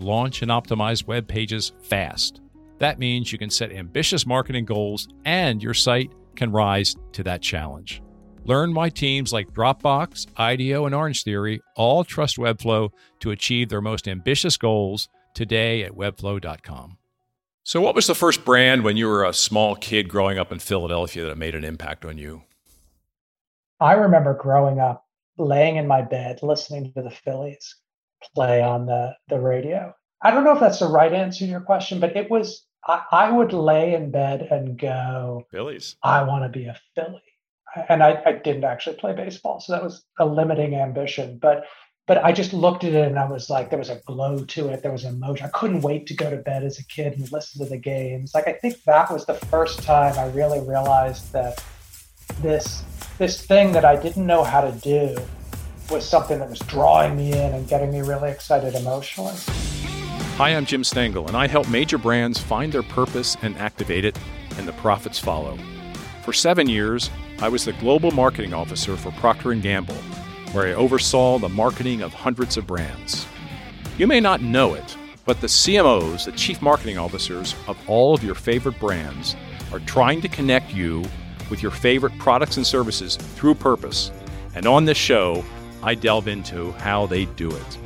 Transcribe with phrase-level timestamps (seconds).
[0.00, 2.40] launch, and optimize web pages fast.
[2.78, 7.42] That means you can set ambitious marketing goals and your site can rise to that
[7.42, 8.02] challenge.
[8.44, 13.80] Learn why teams like Dropbox, IDEO, and Orange Theory all trust Webflow to achieve their
[13.80, 16.96] most ambitious goals today at webflow.com.
[17.64, 20.60] So, what was the first brand when you were a small kid growing up in
[20.60, 22.44] Philadelphia that made an impact on you?
[23.80, 27.76] I remember growing up, laying in my bed, listening to the Phillies
[28.34, 29.94] play on the, the radio.
[30.22, 33.02] I don't know if that's the right answer to your question, but it was, I,
[33.10, 35.96] I would lay in bed and go, Phillies.
[36.02, 37.22] I want to be a Philly.
[37.88, 41.38] And I, I didn't actually play baseball, so that was a limiting ambition.
[41.40, 41.64] But
[42.08, 44.68] but I just looked at it and I was like, there was a glow to
[44.70, 44.82] it.
[44.82, 45.44] There was emotion.
[45.44, 48.32] I couldn't wait to go to bed as a kid and listen to the games.
[48.34, 51.62] Like I think that was the first time I really realized that
[52.40, 52.82] this
[53.18, 55.18] this thing that I didn't know how to do
[55.90, 59.34] was something that was drawing me in and getting me really excited emotionally.
[60.36, 64.18] Hi, I'm Jim Stengel, and I help major brands find their purpose and activate it,
[64.56, 65.58] and the profits follow.
[66.24, 69.96] For seven years, I was the global marketing officer for Procter & Gamble
[70.52, 73.26] where I oversaw the marketing of hundreds of brands.
[73.98, 78.24] You may not know it, but the CMOs, the chief marketing officers of all of
[78.24, 79.36] your favorite brands,
[79.72, 81.04] are trying to connect you
[81.50, 84.10] with your favorite products and services through purpose.
[84.54, 85.44] And on this show,
[85.82, 87.78] I delve into how they do it.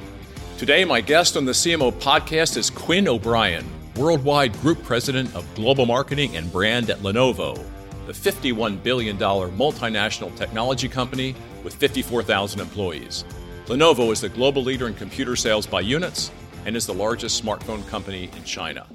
[0.58, 5.86] Today, my guest on the CMO podcast is Quinn O'Brien, Worldwide Group President of Global
[5.86, 7.62] Marketing and Brand at Lenovo,
[8.06, 13.24] the $51 billion multinational technology company with 54,000 employees.
[13.66, 16.30] Lenovo is the global leader in computer sales by units
[16.64, 18.86] and is the largest smartphone company in China.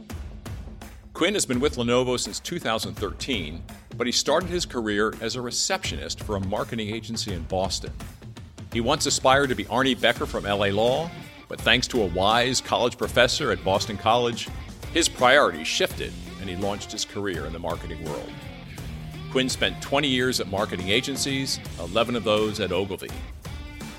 [1.13, 3.63] Quinn has been with Lenovo since 2013,
[3.97, 7.91] but he started his career as a receptionist for a marketing agency in Boston.
[8.77, 11.09] He once aspired to be Arnie Becker from LA Law,
[11.47, 14.49] but thanks to a wise college professor at Boston College,
[14.93, 18.29] his priorities shifted and he launched his career in the marketing world.
[19.31, 23.09] Quinn spent 20 years at marketing agencies, 11 of those at Ogilvy.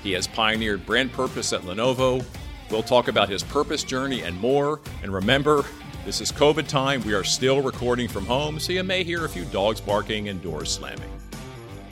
[0.01, 2.23] He has pioneered brand purpose at Lenovo.
[2.71, 4.79] We'll talk about his purpose journey and more.
[5.03, 5.65] And remember,
[6.05, 7.03] this is COVID time.
[7.03, 10.41] We are still recording from home, so you may hear a few dogs barking and
[10.41, 11.11] doors slamming.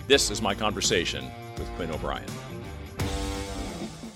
[0.07, 2.23] This is my conversation with Quinn O'Brien.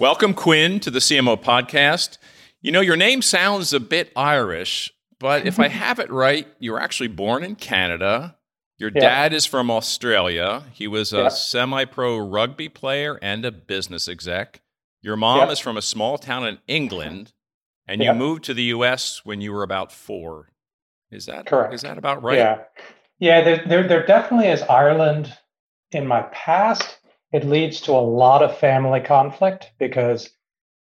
[0.01, 2.17] Welcome, Quinn, to the CMO podcast.
[2.59, 6.71] You know, your name sounds a bit Irish, but if I have it right, you
[6.73, 8.35] were actually born in Canada
[8.81, 9.01] your yeah.
[9.01, 10.63] dad is from Australia.
[10.73, 11.29] He was a yeah.
[11.29, 14.61] semi pro rugby player and a business exec.
[15.03, 15.51] Your mom yeah.
[15.51, 17.31] is from a small town in England,
[17.87, 19.21] and you moved to the U.S.
[19.23, 20.49] when you were about four.
[21.11, 21.75] Is that correct?
[21.75, 22.39] Is that about right?
[22.39, 22.63] Yeah,
[23.19, 23.43] yeah.
[23.43, 25.31] There, there, there definitely is Ireland
[25.91, 26.97] in my past.
[27.31, 30.29] It leads to a lot of family conflict because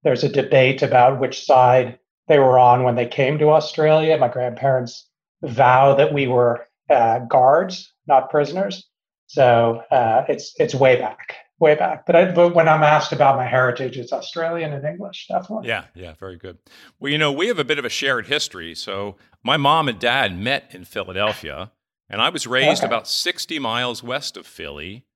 [0.02, 4.16] there's a debate about which side they were on when they came to Australia.
[4.18, 5.08] My grandparents
[5.42, 8.88] vow that we were uh, guards, not prisoners.
[9.26, 12.04] So uh, it's it's way back, way back.
[12.06, 15.68] But, I, but when I'm asked about my heritage, it's Australian and English, definitely.
[15.68, 16.58] Yeah, yeah, very good.
[17.00, 18.74] Well, you know, we have a bit of a shared history.
[18.74, 21.72] So my mom and dad met in Philadelphia,
[22.08, 22.86] and I was raised okay.
[22.86, 25.06] about 60 miles west of Philly.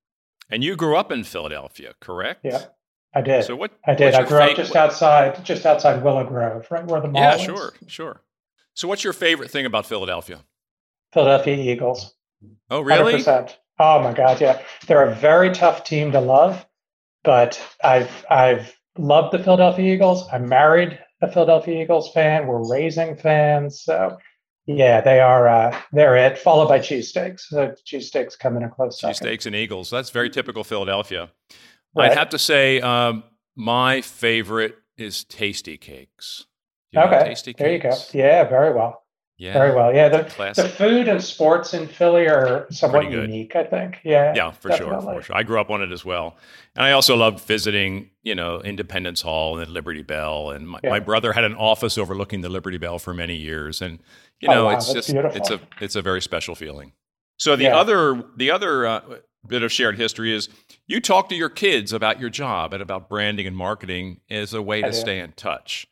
[0.51, 2.41] And you grew up in Philadelphia, correct?
[2.45, 2.65] Yeah.
[3.15, 3.45] I did.
[3.45, 3.73] So what?
[3.87, 4.15] I did.
[4.15, 7.43] I grew up just outside, just outside Willow Grove, right where the mall yeah, is.
[7.43, 8.23] Sure, sure.
[8.75, 10.45] So, what's your favorite thing about Philadelphia?
[11.13, 12.15] Philadelphia Eagles.
[12.71, 13.15] Oh, really?
[13.15, 13.55] 100%.
[13.81, 14.61] Oh my God, yeah.
[14.87, 16.67] They're a very tough team to love,
[17.25, 20.29] but I've I've loved the Philadelphia Eagles.
[20.33, 22.47] I'm married a Philadelphia Eagles fan.
[22.47, 24.19] We're raising fans, so
[24.69, 25.49] yeah, they are.
[25.49, 26.37] Uh, they're it.
[26.37, 27.41] Followed by cheesesteaks.
[27.49, 29.27] So cheesesteaks come in a close second.
[29.27, 29.89] Cheesesteaks and Eagles.
[29.89, 31.31] That's very typical Philadelphia.
[31.97, 32.11] Right.
[32.11, 33.25] I'd have to say um,
[33.57, 36.45] my favorite is Tastykakes.
[36.93, 37.95] You okay, Tasty there you go.
[38.13, 39.03] Yeah, very well.
[39.39, 39.53] Yeah.
[39.53, 39.95] Very well.
[39.95, 40.09] Yeah.
[40.09, 44.01] The, the food and sports in Philly are somewhat unique, I think.
[44.03, 44.35] Yeah.
[44.35, 45.05] Yeah, for definitely.
[45.05, 45.15] sure.
[45.15, 45.37] For sure.
[45.37, 46.37] I grew up on it as well.
[46.75, 50.51] And I also loved visiting, you know, Independence Hall and Liberty Bell.
[50.51, 50.91] And my, yeah.
[50.91, 53.81] my brother had an office overlooking the Liberty Bell for many years.
[53.81, 54.01] And,
[54.41, 55.37] you oh, know, oh, wow, it's just, beautiful.
[55.37, 56.93] it's a, it's a very special feeling.
[57.39, 57.77] So the yeah.
[57.77, 59.01] other, the other uh,
[59.47, 60.49] bit of shared history is
[60.89, 64.61] you talk to your kids about your job and about branding and marketing as a
[64.61, 65.87] way to stay in touch.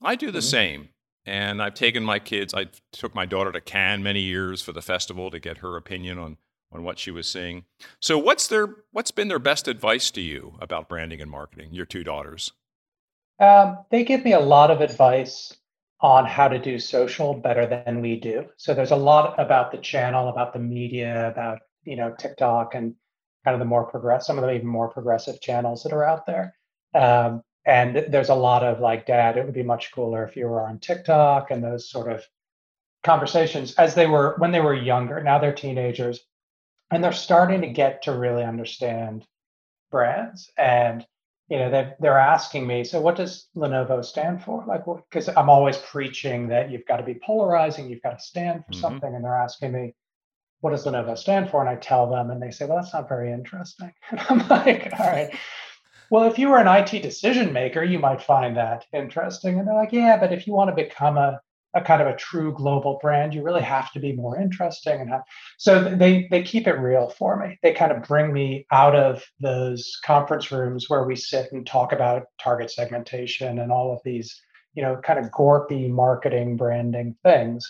[0.00, 0.46] I do the mm-hmm.
[0.46, 0.88] same.
[1.26, 2.54] And I've taken my kids.
[2.54, 6.18] I took my daughter to Cannes many years for the festival to get her opinion
[6.18, 6.36] on
[6.72, 7.64] on what she was seeing.
[8.00, 11.72] So, what's their what's been their best advice to you about branding and marketing?
[11.72, 12.52] Your two daughters.
[13.38, 15.56] Um, they give me a lot of advice
[16.00, 18.46] on how to do social better than we do.
[18.56, 22.94] So there's a lot about the channel, about the media, about you know TikTok and
[23.44, 26.26] kind of the more progressive, some of the even more progressive channels that are out
[26.26, 26.54] there.
[26.94, 30.46] Um, and there's a lot of like, Dad, it would be much cooler if you
[30.48, 32.24] were on TikTok and those sort of
[33.04, 35.22] conversations as they were when they were younger.
[35.22, 36.20] Now they're teenagers,
[36.90, 39.26] and they're starting to get to really understand
[39.90, 40.50] brands.
[40.56, 41.06] And
[41.48, 44.64] you know they're, they're asking me so what does lenovo stand for?
[44.66, 48.64] Like because i'm always preaching that you've got to be polarizing you've got to stand
[48.64, 48.80] for mm-hmm.
[48.80, 49.14] something.
[49.14, 49.94] And they're asking me
[50.60, 51.60] what does lenovo stand for?
[51.60, 53.92] And i tell them and they say well that's not very interesting.
[54.10, 55.36] And i'm like all right
[56.12, 59.74] well if you were an it decision maker you might find that interesting and they're
[59.74, 61.40] like yeah but if you want to become a
[61.74, 65.10] a kind of a true global brand, you really have to be more interesting and
[65.10, 65.22] have,
[65.58, 67.58] so they they keep it real for me.
[67.62, 71.92] They kind of bring me out of those conference rooms where we sit and talk
[71.92, 74.40] about target segmentation and all of these,
[74.74, 77.66] you know, kind of gorpy marketing branding things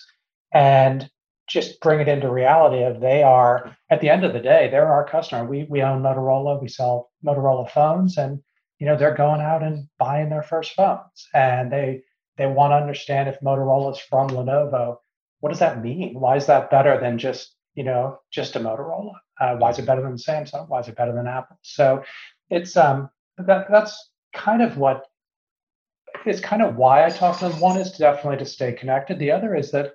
[0.53, 1.09] and
[1.53, 4.91] just bring it into reality of they are at the end of the day, they're
[4.91, 5.45] our customer.
[5.45, 8.43] We we own Motorola, we sell Motorola phones and
[8.79, 12.03] you know they're going out and buying their first phones and they
[12.39, 14.97] they want to understand if Motorola is from Lenovo.
[15.41, 16.19] What does that mean?
[16.19, 19.15] Why is that better than just you know just a Motorola?
[19.41, 20.69] Uh, why is it better than Samsung?
[20.69, 21.59] Why is it better than Apple?
[21.63, 22.03] So
[22.49, 25.05] it's um that that's kind of what
[26.25, 27.61] it's kind of why I talk to them.
[27.61, 29.19] One is definitely to stay connected.
[29.19, 29.95] The other is that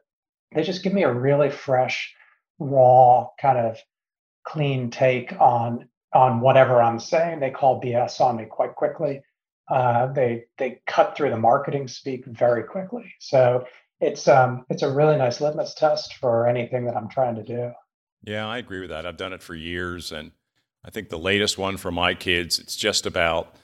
[0.54, 2.14] they just give me a really fresh,
[2.60, 3.78] raw kind of
[4.44, 7.40] clean take on on whatever I'm saying.
[7.40, 9.22] They call BS on me quite quickly
[9.70, 13.14] uh, they they cut through the marketing speak very quickly.
[13.20, 13.66] So
[14.00, 17.72] it's um it's a really nice litmus test for anything that I'm trying to do.
[18.24, 19.06] Yeah, I agree with that.
[19.06, 20.32] I've done it for years, and
[20.84, 23.56] I think the latest one for my kids, it's just about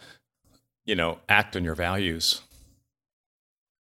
[0.85, 2.41] you know act on your values,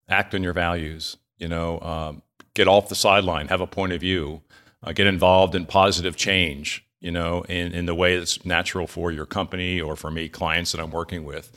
[0.09, 1.17] act on your values.
[1.39, 2.23] You know, um,
[2.55, 4.43] get off the sideline, have a point of view,
[4.83, 6.85] uh, get involved in positive change.
[7.01, 10.73] You know, in in the way that's natural for your company or for me, clients
[10.73, 11.51] that I'm working with.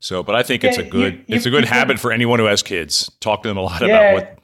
[0.00, 2.12] So, but I think yeah, it's a good you, you, it's a good habit for
[2.12, 3.10] anyone who has kids.
[3.20, 4.38] Talk to them a lot yeah, about what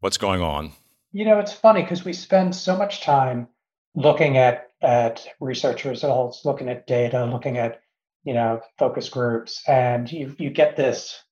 [0.00, 0.72] what's going on.
[1.12, 3.48] You know, it's funny because we spend so much time
[3.94, 7.80] looking at at research results, looking at data, looking at
[8.22, 11.22] you know focus groups, and you you get this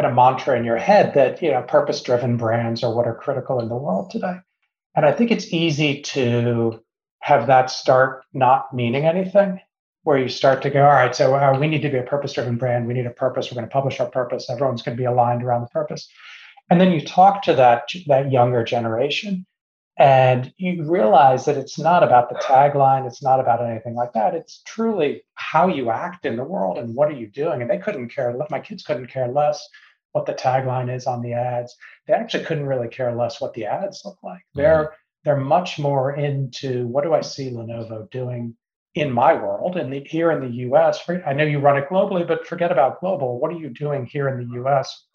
[0.00, 3.14] kind of mantra in your head that you know purpose driven brands are what are
[3.14, 4.36] critical in the world today.
[4.96, 6.82] And I think it's easy to
[7.20, 9.60] have that start not meaning anything
[10.04, 12.32] where you start to go, all right, so uh, we need to be a purpose
[12.32, 12.86] driven brand.
[12.86, 13.50] We need a purpose.
[13.50, 14.48] We're going to publish our purpose.
[14.48, 16.08] Everyone's going to be aligned around the purpose.
[16.70, 19.44] And then you talk to that, that younger generation
[19.98, 23.06] and you realize that it's not about the tagline.
[23.06, 24.34] It's not about anything like that.
[24.34, 27.60] It's truly how you act in the world and what are you doing.
[27.60, 29.68] And they couldn't care, less, my kids couldn't care less
[30.12, 31.76] what the tagline is on the ads.
[32.06, 34.38] They actually couldn't really care less what the ads look like.
[34.38, 34.60] Mm-hmm.
[34.60, 38.56] They're, they're much more into what do I see Lenovo doing
[38.94, 42.46] in my world and here in the US, I know you run it globally, but
[42.46, 43.38] forget about global.
[43.38, 45.06] What are you doing here in the US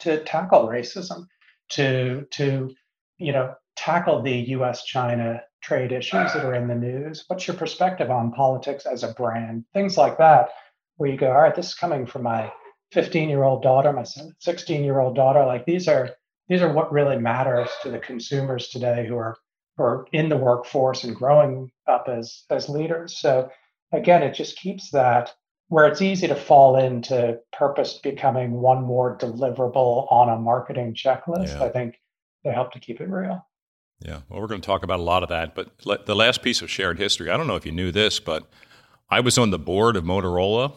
[0.00, 1.26] to tackle racism,
[1.70, 2.74] to to
[3.18, 7.24] you know tackle the US China trade issues that are in the news?
[7.26, 9.64] What's your perspective on politics as a brand?
[9.74, 10.50] Things like that,
[10.96, 12.50] where you go, all right, this is coming from my
[12.92, 14.04] 15 year old daughter, my
[14.38, 15.44] 16 year old daughter.
[15.44, 16.10] Like these are
[16.48, 19.36] these are what really matters to the consumers today who are
[19.78, 23.18] or in the workforce and growing up as as leaders.
[23.18, 23.50] So
[23.92, 25.32] again, it just keeps that
[25.68, 31.54] where it's easy to fall into purpose becoming one more deliverable on a marketing checklist.
[31.54, 31.64] Yeah.
[31.64, 31.98] I think
[32.44, 33.46] they help to keep it real.
[34.00, 35.54] Yeah, well, we're going to talk about a lot of that.
[35.54, 38.50] But the last piece of shared history, I don't know if you knew this, but
[39.08, 40.74] I was on the board of Motorola.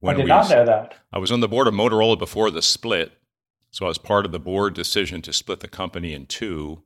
[0.00, 0.94] When I did not know that.
[1.12, 3.12] I was on the board of Motorola before the split.
[3.70, 6.82] So I was part of the board decision to split the company in two.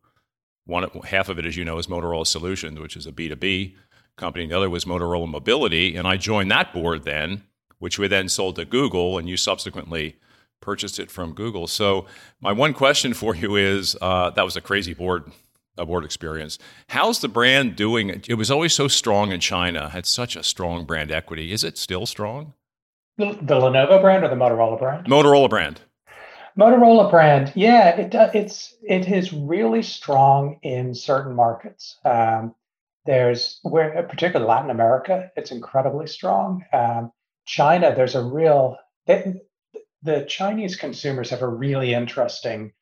[0.65, 3.37] One half of it, as you know, is Motorola Solutions, which is a B two
[3.37, 3.77] B
[4.17, 4.47] company.
[4.47, 7.45] The other was Motorola Mobility, and I joined that board then,
[7.79, 10.17] which we then sold to Google, and you subsequently
[10.61, 11.67] purchased it from Google.
[11.67, 12.07] So
[12.41, 15.31] my one question for you is: uh, that was a crazy board
[15.79, 16.59] a board experience.
[16.89, 18.23] How's the brand doing?
[18.29, 21.53] It was always so strong in China, had such a strong brand equity.
[21.53, 22.55] Is it still strong?
[23.19, 25.07] The, the Lenovo brand or the Motorola brand?
[25.07, 25.81] Motorola brand.
[26.59, 31.99] Motorola brand, yeah, it it's it is really strong in certain markets.
[32.05, 32.55] Um,
[33.07, 36.65] there's where, particularly Latin America, it's incredibly strong.
[36.73, 37.11] Um,
[37.47, 38.77] China, there's a real.
[39.07, 39.35] They,
[40.03, 42.73] the Chinese consumers have a really interesting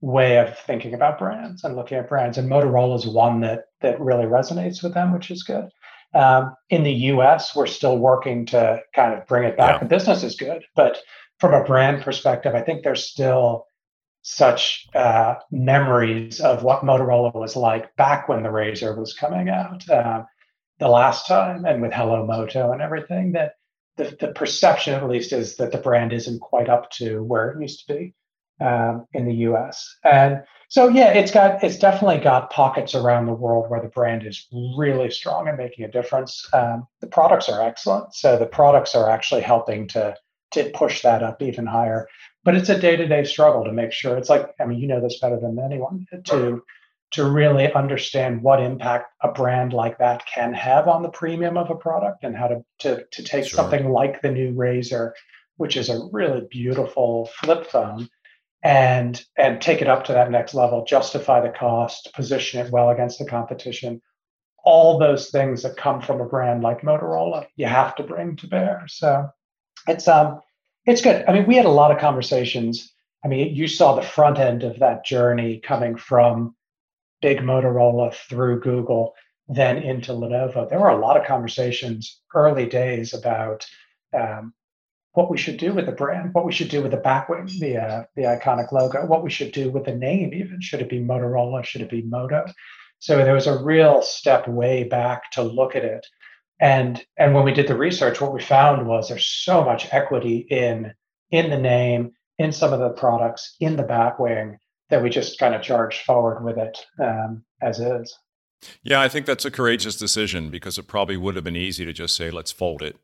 [0.00, 4.00] way of thinking about brands and looking at brands, and Motorola is one that that
[4.00, 5.68] really resonates with them, which is good.
[6.16, 9.74] Um, in the U.S., we're still working to kind of bring it back.
[9.74, 9.78] Yeah.
[9.80, 10.98] The business is good, but
[11.38, 13.66] from a brand perspective, I think there's still
[14.22, 19.88] such uh, memories of what Motorola was like back when the Razr was coming out
[19.88, 20.24] uh,
[20.78, 23.32] the last time, and with Hello Moto and everything.
[23.32, 23.52] That
[23.96, 27.60] the, the perception, at least, is that the brand isn't quite up to where it
[27.60, 28.14] used to be
[28.60, 29.86] um, in the U.S.
[30.02, 34.26] And so, yeah, it's got it's definitely got pockets around the world where the brand
[34.26, 36.48] is really strong and making a difference.
[36.52, 40.16] Um, the products are excellent, so the products are actually helping to
[40.52, 42.08] to push that up even higher.
[42.44, 44.88] But it's a day to day struggle to make sure it's like I mean, you
[44.88, 46.62] know this better than anyone to
[47.12, 51.70] to really understand what impact a brand like that can have on the premium of
[51.70, 53.56] a product and how to to, to take sure.
[53.56, 55.12] something like the new Razr,
[55.58, 58.08] which is a really beautiful flip phone,
[58.62, 62.90] and and take it up to that next level, justify the cost, position it well
[62.90, 64.00] against the competition.
[64.64, 68.48] All those things that come from a brand like Motorola, you have to bring to
[68.48, 68.84] bear.
[68.88, 69.28] So
[69.86, 70.40] it's um
[70.86, 71.24] it's good.
[71.28, 72.92] I mean, we had a lot of conversations.
[73.24, 76.54] I mean, you saw the front end of that journey coming from
[77.20, 79.14] big Motorola through Google,
[79.48, 80.68] then into Lenovo.
[80.68, 83.66] There were a lot of conversations early days about
[84.16, 84.54] um,
[85.16, 87.78] what we should do with the brand, what we should do with the batwing, the
[87.78, 90.34] uh, the iconic logo, what we should do with the name.
[90.34, 91.64] Even should it be Motorola?
[91.64, 92.44] Should it be Moto?
[92.98, 96.06] So there was a real step way back to look at it.
[96.60, 100.46] And and when we did the research, what we found was there's so much equity
[100.50, 100.92] in
[101.30, 104.58] in the name, in some of the products, in the batwing
[104.90, 108.14] that we just kind of charged forward with it um, as is.
[108.82, 111.92] Yeah, I think that's a courageous decision because it probably would have been easy to
[111.94, 112.96] just say, let's fold it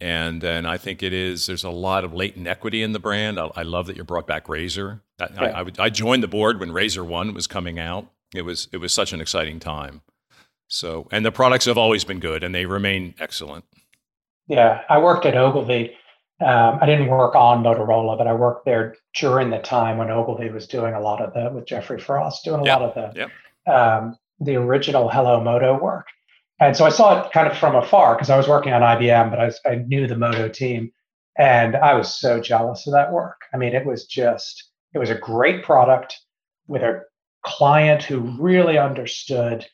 [0.00, 1.46] and and I think it is.
[1.46, 3.38] There's a lot of latent equity in the brand.
[3.38, 5.00] I, I love that you brought back Razr.
[5.20, 8.08] I, I, I, joined the board when Razr One was coming out.
[8.34, 10.02] It was it was such an exciting time.
[10.68, 13.64] So and the products have always been good, and they remain excellent.
[14.46, 15.96] Yeah, I worked at Ogilvy.
[16.40, 20.50] Um, I didn't work on Motorola, but I worked there during the time when Ogilvy
[20.50, 22.80] was doing a lot of the with Geoffrey Frost doing a yep.
[22.80, 23.74] lot of the yep.
[23.74, 26.06] um, the original Hello Moto work.
[26.60, 29.30] And so I saw it kind of from afar because I was working on IBM,
[29.30, 30.90] but I, was, I knew the Moto team.
[31.38, 33.42] And I was so jealous of that work.
[33.54, 36.18] I mean, it was just, it was a great product
[36.66, 37.02] with a
[37.44, 39.64] client who really understood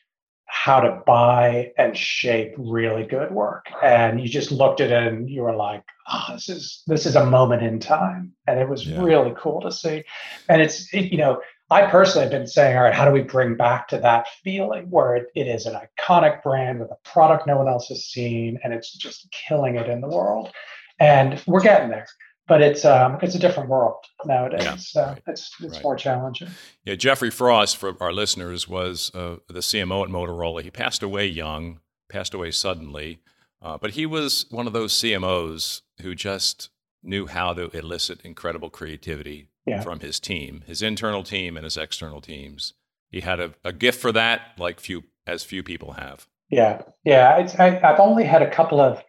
[0.47, 3.65] how to buy and shape really good work.
[3.83, 7.15] And you just looked at it and you were like, oh, this is this is
[7.15, 8.33] a moment in time.
[8.47, 9.01] And it was yeah.
[9.01, 10.03] really cool to see.
[10.47, 13.21] And it's it, you know, I personally have been saying, all right, how do we
[13.21, 17.47] bring back to that feeling where it, it is an iconic brand with a product
[17.47, 20.51] no one else has seen and it's just killing it in the world?
[20.99, 22.05] And we're getting there.
[22.47, 24.63] But it's um, it's a different world nowadays.
[24.63, 25.83] Yeah, so right, it's it's right.
[25.83, 26.49] more challenging.
[26.83, 30.61] Yeah, Geoffrey Frost, for our listeners, was uh, the CMO at Motorola.
[30.61, 33.19] He passed away young, passed away suddenly,
[33.63, 36.69] uh, but he was one of those CMOs who just
[37.05, 39.81] knew how to elicit incredible creativity yeah.
[39.81, 42.73] from his team, his internal team and his external teams.
[43.09, 46.27] He had a, a gift for that, like few as few people have.
[46.49, 47.47] Yeah, yeah.
[47.57, 49.03] I, have only had a couple of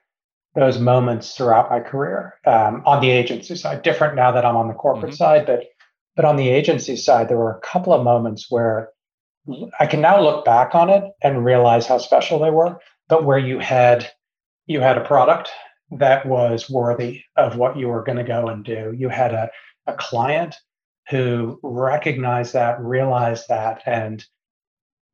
[0.55, 3.83] those moments throughout my career um, on the agency side.
[3.83, 5.17] Different now that I'm on the corporate mm-hmm.
[5.17, 5.65] side, but
[6.15, 8.89] but on the agency side, there were a couple of moments where
[9.79, 12.79] I can now look back on it and realize how special they were.
[13.09, 14.11] But where you had
[14.67, 15.51] you had a product
[15.93, 18.95] that was worthy of what you were going to go and do.
[18.97, 19.51] You had a
[19.87, 20.57] a client
[21.11, 24.25] who recognized that, realized that, and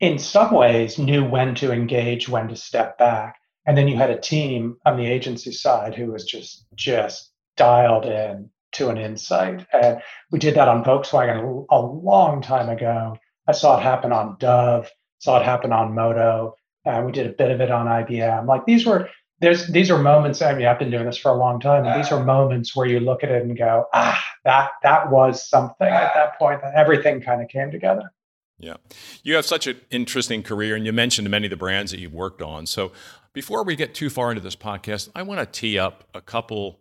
[0.01, 3.37] in some ways knew when to engage, when to step back.
[3.67, 8.07] And then you had a team on the agency side who was just just dialed
[8.07, 9.67] in to an insight.
[9.73, 10.03] And
[10.33, 13.17] we did that on Volkswagen a long time ago.
[13.47, 17.51] I saw it happen on Dove, saw it happen on Moto, we did a bit
[17.51, 18.47] of it on IBM.
[18.47, 19.09] Like these were
[19.43, 20.41] there's these are moments.
[20.41, 22.87] I mean, I've been doing this for a long time, and these are moments where
[22.87, 26.63] you look at it and go, ah, that that was something at that point.
[26.63, 28.13] That everything kind of came together.
[28.59, 28.77] Yeah,
[29.25, 32.15] you have such an interesting career, and you mentioned many of the brands that you've
[32.15, 32.67] worked on.
[32.67, 32.93] So,
[33.33, 36.81] before we get too far into this podcast, I want to tee up a couple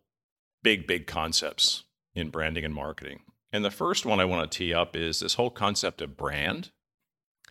[0.62, 3.22] big, big concepts in branding and marketing.
[3.51, 6.70] And the first one I want to tee up is this whole concept of brand,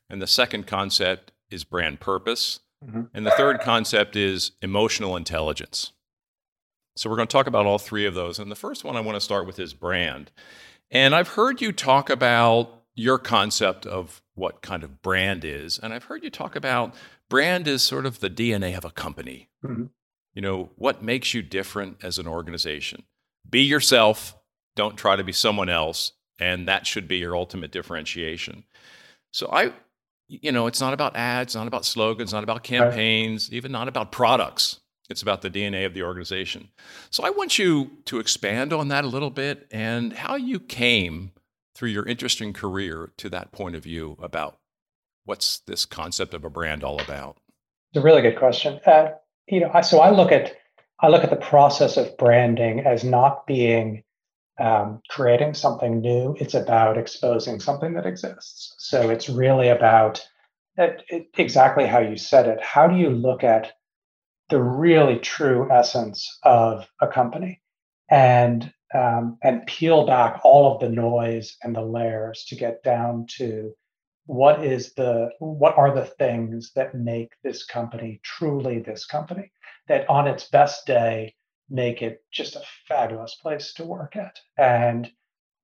[0.09, 2.61] and the second concept is brand purpose.
[2.85, 3.03] Mm-hmm.
[3.13, 5.93] And the third concept is emotional intelligence.
[6.97, 8.39] So we're going to talk about all three of those.
[8.39, 10.31] And the first one I want to start with is brand.
[10.91, 15.79] And I've heard you talk about your concept of what kind of brand is.
[15.79, 16.95] And I've heard you talk about
[17.29, 19.49] brand is sort of the DNA of a company.
[19.65, 19.85] Mm-hmm.
[20.35, 23.05] You know, what makes you different as an organization?
[23.49, 24.37] Be yourself.
[24.77, 26.13] Don't try to be someone else.
[26.39, 28.65] And that should be your ultimate differentiation.
[29.33, 29.73] So I,
[30.31, 33.57] you know, it's not about ads, not about slogans, not about campaigns, right.
[33.57, 34.79] even not about products.
[35.09, 36.69] It's about the DNA of the organization.
[37.11, 41.33] So I want you to expand on that a little bit and how you came
[41.75, 44.59] through your interesting career to that point of view about
[45.25, 47.39] what's this concept of a brand all about.
[47.93, 48.79] It's a really good question.
[48.87, 49.09] Uh,
[49.49, 50.55] you know, so I look at
[51.01, 54.05] I look at the process of branding as not being
[54.61, 56.37] um, creating something new.
[56.39, 58.75] It's about exposing something that exists.
[58.79, 60.25] So it's really about
[60.77, 62.63] it, it, exactly how you said it.
[62.63, 63.73] How do you look at
[64.51, 67.61] the really true essence of a company
[68.11, 73.27] and um, and peel back all of the noise and the layers to get down
[73.37, 73.73] to
[74.27, 79.53] what is the what are the things that make this company truly this company
[79.87, 81.35] that on its best day
[81.71, 84.39] make it just a fabulous place to work at.
[84.59, 85.11] And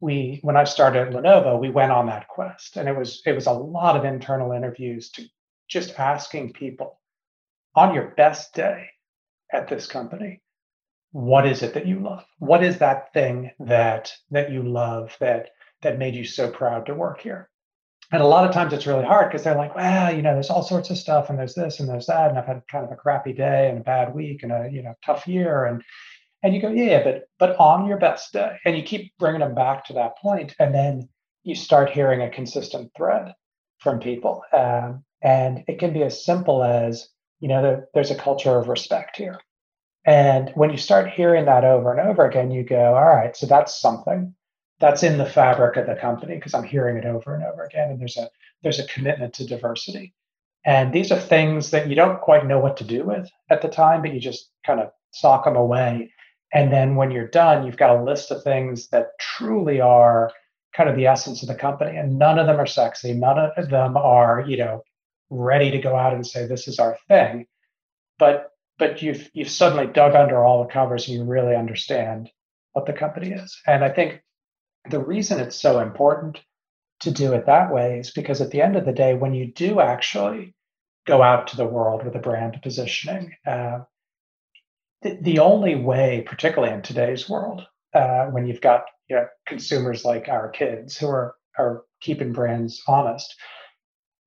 [0.00, 2.76] we when i started at lenovo we went on that quest.
[2.76, 5.24] And it was it was a lot of internal interviews to
[5.68, 7.00] just asking people
[7.74, 8.88] on your best day
[9.52, 10.42] at this company
[11.12, 12.24] what is it that you love?
[12.40, 15.50] What is that thing that that you love that
[15.82, 17.48] that made you so proud to work here
[18.12, 20.50] and a lot of times it's really hard because they're like well you know there's
[20.50, 22.92] all sorts of stuff and there's this and there's that and i've had kind of
[22.92, 25.64] a crappy day and a bad week and a you know tough year.
[25.64, 25.82] And
[26.42, 28.56] and you go yeah but but on your best day.
[28.64, 31.08] And you keep bringing them back to that point and then
[31.42, 33.32] you start hearing a consistent thread
[33.78, 34.42] from people.
[34.52, 37.08] Um, and it can be as simple as
[37.40, 39.38] you know there, there's a culture of respect here.
[40.04, 43.46] And when you start hearing that over and over again you go all right so
[43.46, 44.34] that's something
[44.78, 47.90] that's in the fabric of the company because i'm hearing it over and over again
[47.90, 48.28] and there's a
[48.62, 50.12] there's a commitment to diversity.
[50.64, 53.68] And these are things that you don't quite know what to do with at the
[53.68, 56.12] time but you just kind of sock them away.
[56.52, 60.32] And then when you're done you've got a list of things that truly are
[60.74, 63.14] kind of the essence of the company and none of them are sexy.
[63.14, 64.82] None of them are you know
[65.30, 67.46] ready to go out and say this is our thing.
[68.18, 72.30] But but you've you've suddenly dug under all the covers and you really understand
[72.72, 73.56] what the company is.
[73.66, 74.22] And i think
[74.90, 76.40] the reason it's so important
[77.00, 79.52] to do it that way is because at the end of the day when you
[79.52, 80.54] do actually
[81.06, 83.80] go out to the world with a brand positioning uh,
[85.02, 87.62] the, the, only way particularly in today's world
[87.94, 92.82] uh, when you've got you know, consumers like our kids who are are keeping brands
[92.88, 93.34] honest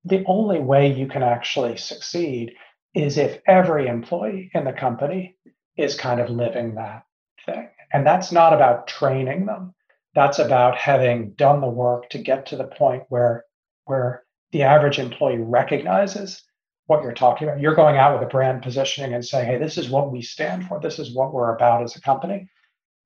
[0.06, 2.54] the only way you can actually succeed
[2.96, 5.36] is if every employee in the company
[5.78, 7.04] is kind of living that
[7.46, 7.70] thing.
[7.92, 9.74] And that's not about training them.
[10.16, 13.46] That's about having done the work to get to the point where
[13.86, 16.44] where the average employee recognizes
[16.88, 17.60] what you're talking about.
[17.60, 20.68] You're going out with a brand positioning and saying, "Hey, this is what we stand
[20.68, 20.80] for.
[20.80, 22.50] This is what we're about as a company."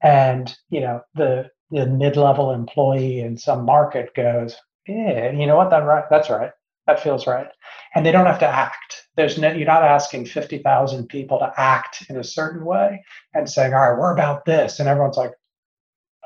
[0.01, 5.69] And you know, the the mid-level employee in some market goes, "Yeah, you know what?
[5.71, 6.05] That right?
[6.09, 6.51] That's right
[6.87, 7.47] that feels right
[7.95, 12.05] and they don't have to act there's no you're not asking 50,000 people to act
[12.09, 15.31] in a certain way and saying all right we're about this and everyone's like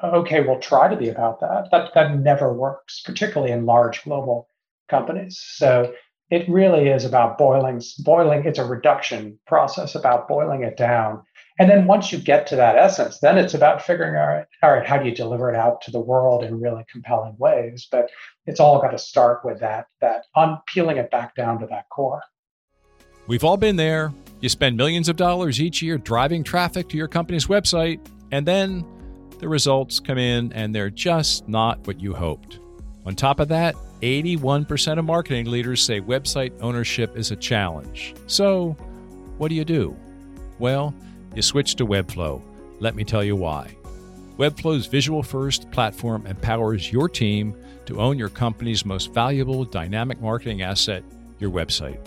[0.03, 4.47] okay we'll try to be about that that that never works particularly in large global
[4.89, 5.93] companies so
[6.29, 11.21] it really is about boiling boiling it's a reduction process about boiling it down
[11.59, 14.85] and then once you get to that essence, then it's about figuring out, all right,
[14.85, 17.87] how do you deliver it out to the world in really compelling ways?
[17.91, 18.11] But
[18.45, 21.89] it's all got to start with that, that on peeling it back down to that
[21.89, 22.21] core.
[23.25, 24.13] We've all been there.
[24.39, 27.99] You spend millions of dollars each year driving traffic to your company's website,
[28.31, 28.85] and then
[29.39, 32.59] the results come in and they're just not what you hoped.
[33.05, 38.13] On top of that, 81% of marketing leaders say website ownership is a challenge.
[38.27, 38.71] So,
[39.37, 39.95] what do you do?
[40.59, 40.93] Well,
[41.35, 42.41] you switch to Webflow.
[42.79, 43.75] Let me tell you why.
[44.37, 50.61] Webflow's visual first platform empowers your team to own your company's most valuable dynamic marketing
[50.61, 51.03] asset,
[51.39, 51.99] your website.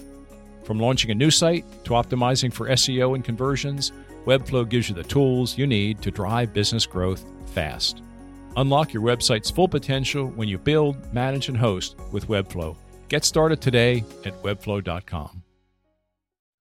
[0.65, 3.91] From launching a new site to optimizing for SEO and conversions,
[4.27, 8.03] Webflow gives you the tools you need to drive business growth fast.
[8.57, 12.77] Unlock your website's full potential when you build, manage, and host with Webflow.
[13.09, 15.43] Get started today at webflow.com.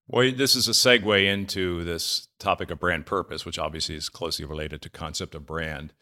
[0.08, 4.44] Well, this is a segue into this topic of brand purpose, which obviously is closely
[4.44, 5.92] related to concept of brand.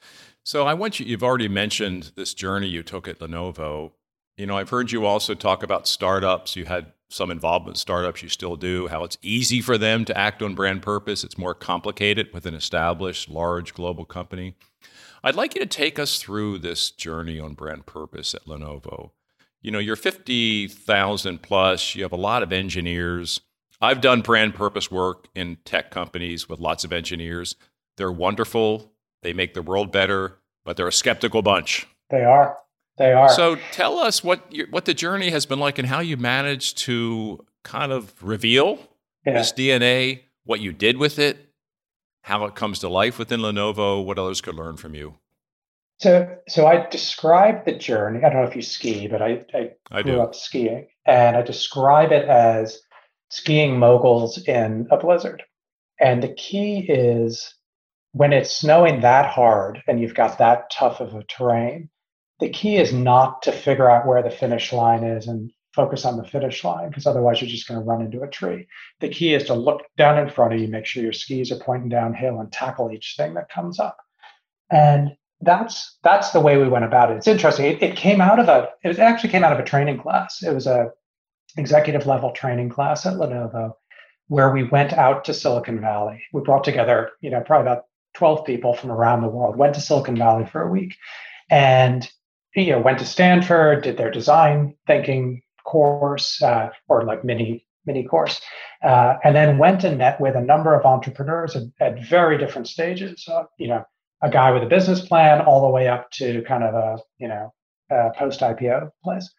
[0.45, 3.93] So I want you, you've already mentioned this journey you took at Lenovo.
[4.39, 6.57] You know, I've heard you also talk about startups.
[6.57, 10.17] You had some involvement in startups, you still do, how it's easy for them to
[10.17, 11.25] act on brand purpose.
[11.25, 14.55] It's more complicated with an established, large global company.
[15.25, 19.11] I'd like you to take us through this journey on brand purpose at Lenovo.
[19.63, 23.41] You know, you're 50,000 plus, you have a lot of engineers.
[23.81, 27.57] I've done brand purpose work in tech companies with lots of engineers.
[27.97, 28.93] They're wonderful,
[29.23, 31.87] they make the world better, but they're a skeptical bunch.
[32.11, 32.57] They are.
[32.99, 33.29] They are.
[33.29, 36.79] So tell us what your, what the journey has been like and how you managed
[36.79, 38.79] to kind of reveal
[39.25, 39.35] yeah.
[39.35, 41.53] this DNA, what you did with it,
[42.23, 45.15] how it comes to life within Lenovo, what others could learn from you.
[46.01, 48.25] So, so I describe the journey.
[48.25, 50.21] I don't know if you ski, but I, I, I grew do.
[50.21, 52.81] up skiing, and I describe it as
[53.31, 55.43] skiing moguls in a blizzard.
[56.01, 57.55] And the key is
[58.13, 61.91] when it's snowing that hard and you've got that tough of a terrain,
[62.41, 66.17] the key is not to figure out where the finish line is and focus on
[66.17, 68.67] the finish line because otherwise you're just going to run into a tree.
[69.01, 71.59] The key is to look down in front of you, make sure your skis are
[71.59, 73.97] pointing downhill, and tackle each thing that comes up.
[74.71, 77.17] And that's that's the way we went about it.
[77.17, 77.67] It's interesting.
[77.67, 80.43] It, it came out of a it actually came out of a training class.
[80.43, 80.91] It was a
[81.57, 83.73] executive level training class at Lenovo
[84.29, 86.23] where we went out to Silicon Valley.
[86.33, 89.81] We brought together, you know, probably about 12 people from around the world, went to
[89.81, 90.97] Silicon Valley for a week
[91.51, 92.09] and
[92.63, 98.05] you know went to Stanford, did their design thinking course uh, or like mini mini
[98.05, 98.41] course,
[98.83, 102.69] uh, and then went and met with a number of entrepreneurs at, at very different
[102.69, 103.27] stages.
[103.29, 103.85] Uh, you know,
[104.23, 107.29] a guy with a business plan all the way up to kind of a you
[107.29, 107.53] know
[108.17, 109.31] post IPO place,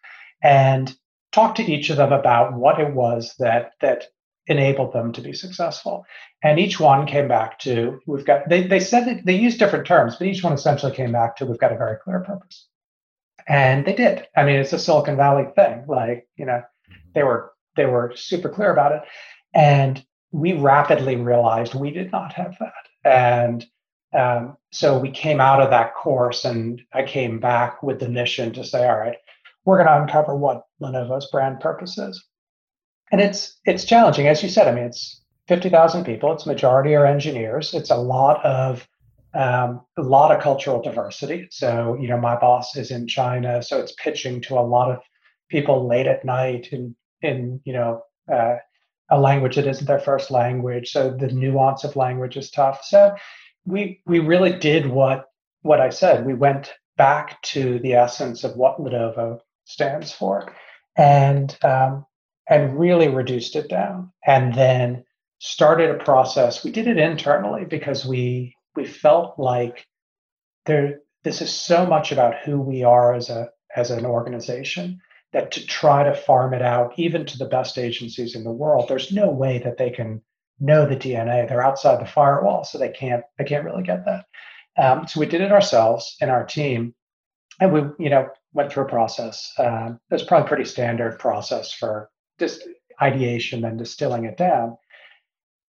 [0.42, 0.94] and
[1.32, 4.06] talked to each of them about what it was that that
[4.46, 6.04] enabled them to be successful.
[6.42, 9.86] And each one came back to we've got they they said that they used different
[9.86, 12.66] terms, but each one essentially came back to we've got a very clear purpose.
[13.50, 14.28] And they did.
[14.36, 15.84] I mean, it's a Silicon Valley thing.
[15.88, 16.62] Like, you know,
[17.14, 19.02] they were they were super clear about it.
[19.52, 22.72] And we rapidly realized we did not have that.
[23.04, 23.66] And
[24.16, 28.52] um, so we came out of that course and I came back with the mission
[28.52, 29.16] to say, all right,
[29.64, 32.24] we're going to uncover what Lenovo's brand purpose is.
[33.10, 34.68] And it's it's challenging, as you said.
[34.68, 36.32] I mean, it's fifty thousand people.
[36.32, 37.74] It's majority are engineers.
[37.74, 38.86] It's a lot of
[39.34, 41.48] um, a lot of cultural diversity.
[41.50, 44.98] So you know, my boss is in China, so it's pitching to a lot of
[45.48, 48.56] people late at night in in you know uh,
[49.10, 50.90] a language that isn't their first language.
[50.90, 52.80] So the nuance of language is tough.
[52.84, 53.14] So
[53.64, 55.26] we we really did what
[55.62, 56.26] what I said.
[56.26, 60.52] We went back to the essence of what Lenovo stands for,
[60.96, 62.04] and um,
[62.48, 65.04] and really reduced it down, and then
[65.38, 66.64] started a process.
[66.64, 69.86] We did it internally because we we felt like
[70.66, 75.00] there this is so much about who we are as a as an organization
[75.32, 78.88] that to try to farm it out even to the best agencies in the world
[78.88, 80.22] there's no way that they can
[80.58, 84.24] know the dna they're outside the firewall so they can't they can't really get that
[84.78, 86.94] um, so we did it ourselves in our team
[87.60, 89.52] and we you know went through a process.
[89.58, 92.62] Um, it was probably a pretty standard process for just
[93.00, 94.76] ideation and distilling it down.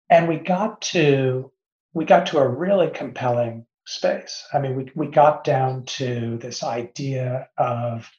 [0.09, 1.51] And we got to
[1.93, 4.45] we got to a really compelling space.
[4.53, 8.09] I mean, we we got down to this idea of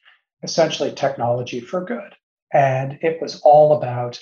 [0.43, 2.15] essentially technology for good,
[2.53, 4.21] and it was all about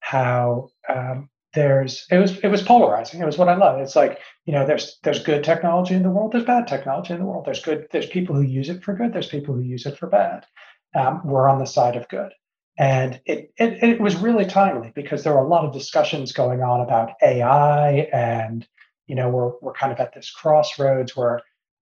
[0.00, 3.20] how um, there's it was it was polarizing.
[3.20, 3.80] It was what I love.
[3.80, 6.32] It's like you know there's there's good technology in the world.
[6.32, 7.44] There's bad technology in the world.
[7.44, 7.86] There's good.
[7.92, 9.12] There's people who use it for good.
[9.12, 10.46] There's people who use it for bad.
[10.94, 12.32] Um, we're on the side of good,
[12.78, 16.62] and it, it it was really timely because there were a lot of discussions going
[16.62, 18.66] on about AI, and
[19.12, 21.42] you know we're we're kind of at this crossroads where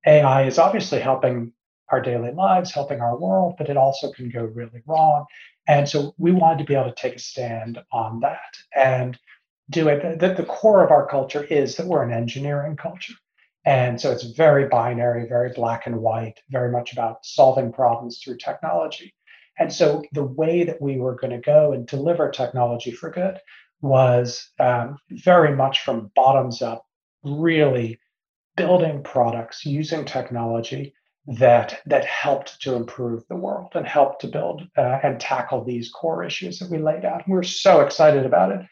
[0.07, 1.53] AI is obviously helping
[1.91, 5.27] our daily lives, helping our world, but it also can go really wrong.
[5.69, 8.57] And so we wanted to be able to take a stand on that.
[8.75, 9.19] And
[9.71, 10.19] do it.
[10.19, 13.15] The, the core of our culture is that we're an engineering culture.
[13.65, 18.39] And so it's very binary, very black and white, very much about solving problems through
[18.39, 19.15] technology.
[19.59, 23.39] And so the way that we were going to go and deliver technology for good
[23.83, 26.87] was um, very much from bottoms up,
[27.25, 27.99] really
[28.57, 30.95] building products using technology
[31.27, 35.91] that that helped to improve the world and helped to build uh, and tackle these
[35.91, 37.23] core issues that we laid out.
[37.27, 38.67] We we're so excited about it.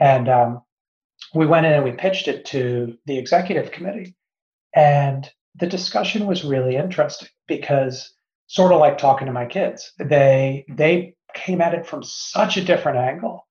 [0.00, 0.62] And um,
[1.34, 4.14] we went in and we pitched it to the executive committee.
[4.74, 8.12] And the discussion was really interesting because
[8.46, 12.64] sort of like talking to my kids, they they came at it from such a
[12.64, 13.46] different angle.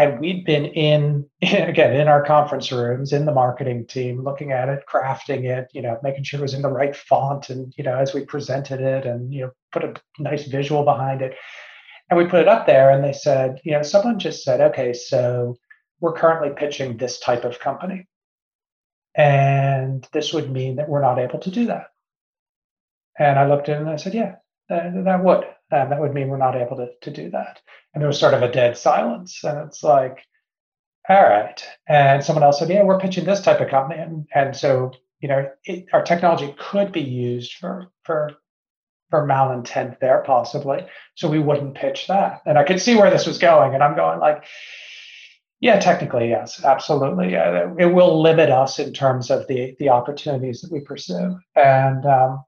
[0.00, 4.70] And we'd been in again in our conference rooms, in the marketing team, looking at
[4.70, 7.84] it, crafting it, you know, making sure it was in the right font and you
[7.84, 11.34] know, as we presented it and you know, put a nice visual behind it.
[12.08, 14.94] And we put it up there and they said, you know, someone just said, okay,
[14.94, 15.58] so
[16.00, 18.08] we're currently pitching this type of company.
[19.14, 21.88] And this would mean that we're not able to do that.
[23.18, 24.36] And I looked at it and I said, yeah,
[24.70, 25.44] that, that would.
[25.70, 27.60] That would mean we're not able to, to do that.
[27.94, 29.42] And there was sort of a dead silence.
[29.44, 30.24] And it's like,
[31.08, 31.64] all right.
[31.88, 34.00] And someone else said, yeah, we're pitching this type of company.
[34.00, 38.32] And, and so you know, it, our technology could be used for for
[39.10, 40.86] for malintent there possibly.
[41.14, 42.42] So we wouldn't pitch that.
[42.46, 44.44] And I could see where this was going, and I'm going like,
[45.60, 47.32] yeah, technically yes, absolutely.
[47.32, 51.38] Yeah, it will limit us in terms of the the opportunities that we pursue.
[51.54, 52.44] And um,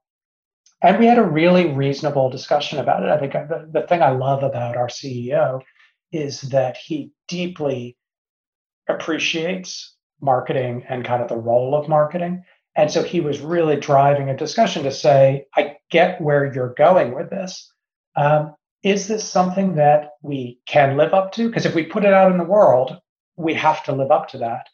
[0.83, 3.09] and we had a really reasonable discussion about it.
[3.09, 5.61] I think the, the thing I love about our CEO
[6.11, 7.97] is that he deeply
[8.89, 12.43] appreciates marketing and kind of the role of marketing.
[12.75, 17.15] And so he was really driving a discussion to say, I get where you're going
[17.15, 17.71] with this.
[18.15, 21.47] Um, is this something that we can live up to?
[21.47, 22.99] Because if we put it out in the world,
[23.37, 24.67] we have to live up to that.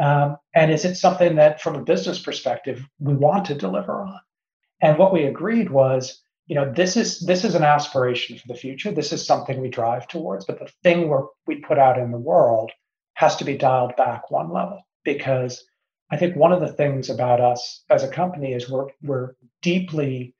[0.00, 4.18] Um, and is it something that, from a business perspective, we want to deliver on?
[4.82, 8.58] And what we agreed was, you know, this is this is an aspiration for the
[8.58, 8.90] future.
[8.90, 10.44] This is something we drive towards.
[10.44, 11.16] But the thing we
[11.46, 12.72] we put out in the world
[13.14, 15.64] has to be dialed back one level because
[16.10, 20.34] I think one of the things about us as a company is we're we're deeply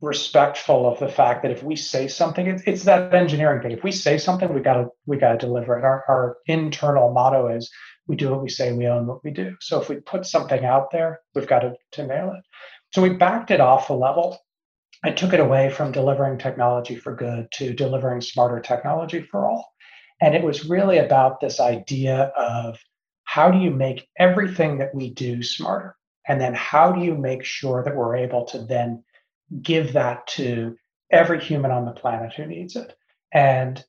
[0.00, 3.72] respectful of the fact that if we say something, it's, it's that engineering thing.
[3.72, 5.84] If we say something, we gotta we gotta deliver it.
[5.84, 7.68] Our our internal motto is
[8.08, 9.54] we do what we say, we own what we do.
[9.60, 12.42] So if we put something out there, we've got to, to nail it.
[12.92, 14.38] So we backed it off a level.
[15.04, 19.72] I took it away from delivering technology for good to delivering smarter technology for all.
[20.20, 22.78] And it was really about this idea of
[23.24, 25.96] how do you make everything that we do smarter?
[26.26, 29.04] And then how do you make sure that we're able to then
[29.62, 30.76] give that to
[31.10, 32.96] every human on the planet who needs it?
[33.32, 33.84] And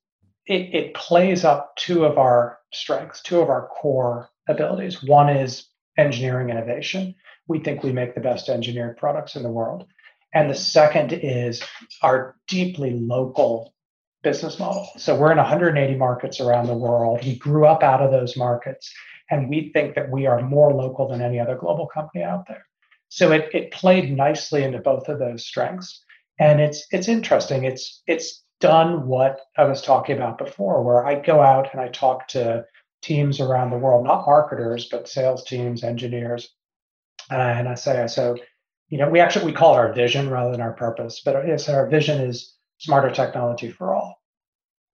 [0.45, 5.03] it, it plays up two of our strengths, two of our core abilities.
[5.03, 7.15] One is engineering innovation,
[7.49, 9.85] we think we make the best engineered products in the world.
[10.33, 11.61] And the second is
[12.03, 13.73] our deeply local
[14.21, 14.87] business model.
[14.97, 17.25] So we're in 180 markets around the world.
[17.25, 18.93] We grew up out of those markets,
[19.31, 22.65] and we think that we are more local than any other global company out there.
[23.09, 26.03] So it, it played nicely into both of those strengths.
[26.39, 27.63] And it's it's interesting.
[27.65, 31.87] It's it's done what I was talking about before, where I go out and I
[31.87, 32.65] talk to
[33.01, 36.49] teams around the world, not marketers, but sales teams, engineers,
[37.29, 38.37] and I say, so,
[38.89, 41.69] you know, we actually we call it our vision rather than our purpose, but yes,
[41.69, 44.21] our vision is smarter technology for all.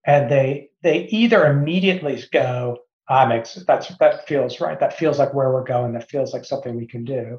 [0.06, 4.78] And they they either immediately go, ah, makes that's that feels right.
[4.78, 5.92] That feels like where we're going.
[5.92, 7.38] That feels like something we can do.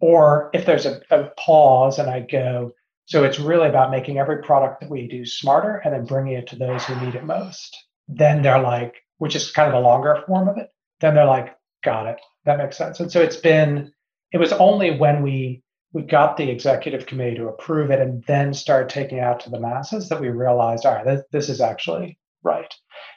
[0.00, 2.72] Or if there's a, a pause and I go,
[3.06, 6.46] so it's really about making every product that we do smarter and then bringing it
[6.48, 7.76] to those who need it most.
[8.06, 10.70] Then they're like, which is kind of a longer form of it.
[11.00, 12.20] Then they're like, got it.
[12.44, 13.00] That makes sense.
[13.00, 13.92] And so it's been
[14.32, 15.62] it was only when we
[15.92, 19.50] we got the executive committee to approve it and then started taking it out to
[19.50, 22.74] the masses that we realized, all right, this, this is actually right.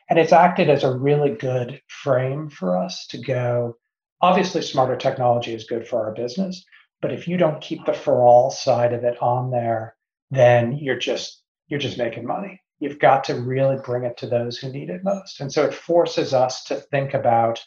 [0.10, 3.76] And it's acted as a really good frame for us to go.
[4.22, 6.64] Obviously, smarter technology is good for our business,
[7.02, 9.96] but if you don't keep the for all side of it on there,
[10.30, 12.62] then you're just you're just making money.
[12.80, 15.40] You've got to really bring it to those who need it most.
[15.40, 17.64] And so it forces us to think about,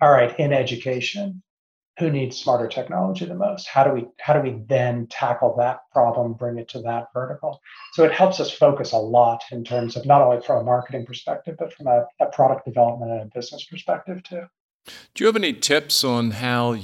[0.00, 1.42] all right, in education,
[1.98, 3.68] who needs smarter technology the most?
[3.68, 7.60] How do we how do we then tackle that problem bring it to that vertical?
[7.92, 11.04] So it helps us focus a lot in terms of not only from a marketing
[11.04, 14.44] perspective but from a, a product development and a business perspective too.
[15.14, 16.78] Do you have any tips on how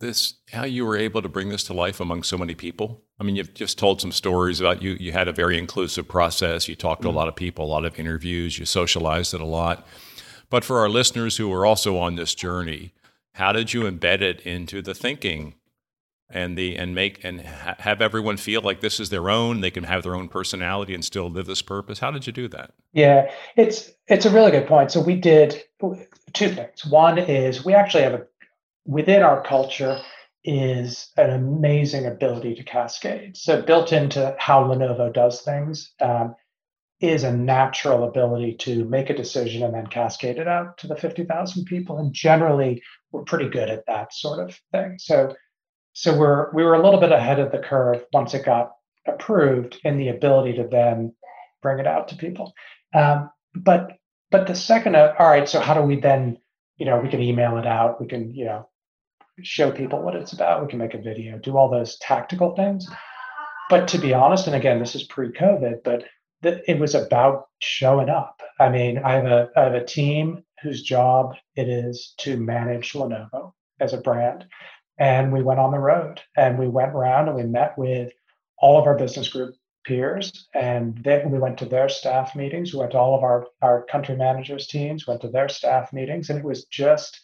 [0.00, 3.02] this how you were able to bring this to life among so many people?
[3.18, 6.66] I mean you've just told some stories about you you had a very inclusive process.
[6.66, 7.16] You talked to mm-hmm.
[7.16, 8.58] a lot of people a lot of interviews.
[8.58, 9.86] You socialized it a lot.
[10.48, 12.92] But for our listeners who are also on this journey
[13.34, 15.54] how did you embed it into the thinking
[16.32, 19.70] and the and make and ha- have everyone feel like this is their own they
[19.70, 21.98] can have their own personality and still live this purpose?
[21.98, 22.72] How did you do that?
[22.92, 24.92] Yeah it's it's a really good point.
[24.92, 25.62] So we did
[26.32, 26.84] two things.
[26.86, 28.26] One is we actually have a
[28.84, 30.00] within our culture
[30.44, 33.36] is an amazing ability to cascade.
[33.36, 36.34] So built into how lenovo does things um,
[37.00, 40.96] is a natural ability to make a decision and then cascade it out to the
[40.96, 41.98] 50,000 people.
[41.98, 44.96] And generally, we're pretty good at that sort of thing.
[44.98, 45.34] So,
[45.92, 48.70] so we're we were a little bit ahead of the curve once it got
[49.06, 51.14] approved in the ability to then
[51.62, 52.52] bring it out to people.
[52.94, 53.92] Um, but
[54.30, 55.48] but the second, uh, all right.
[55.48, 56.38] So how do we then,
[56.76, 58.00] you know, we can email it out.
[58.00, 58.68] We can, you know,
[59.42, 60.62] show people what it's about.
[60.62, 62.88] We can make a video, do all those tactical things.
[63.68, 66.04] But to be honest, and again, this is pre-COVID, but
[66.42, 68.40] that it was about showing up.
[68.58, 72.92] I mean, I have a I have a team whose job it is to manage
[72.92, 74.46] Lenovo as a brand.
[74.98, 78.12] And we went on the road and we went around and we met with
[78.58, 82.72] all of our business group peers and then we went to their staff meetings.
[82.72, 86.28] We went to all of our, our country managers teams, went to their staff meetings,
[86.28, 87.20] and it was just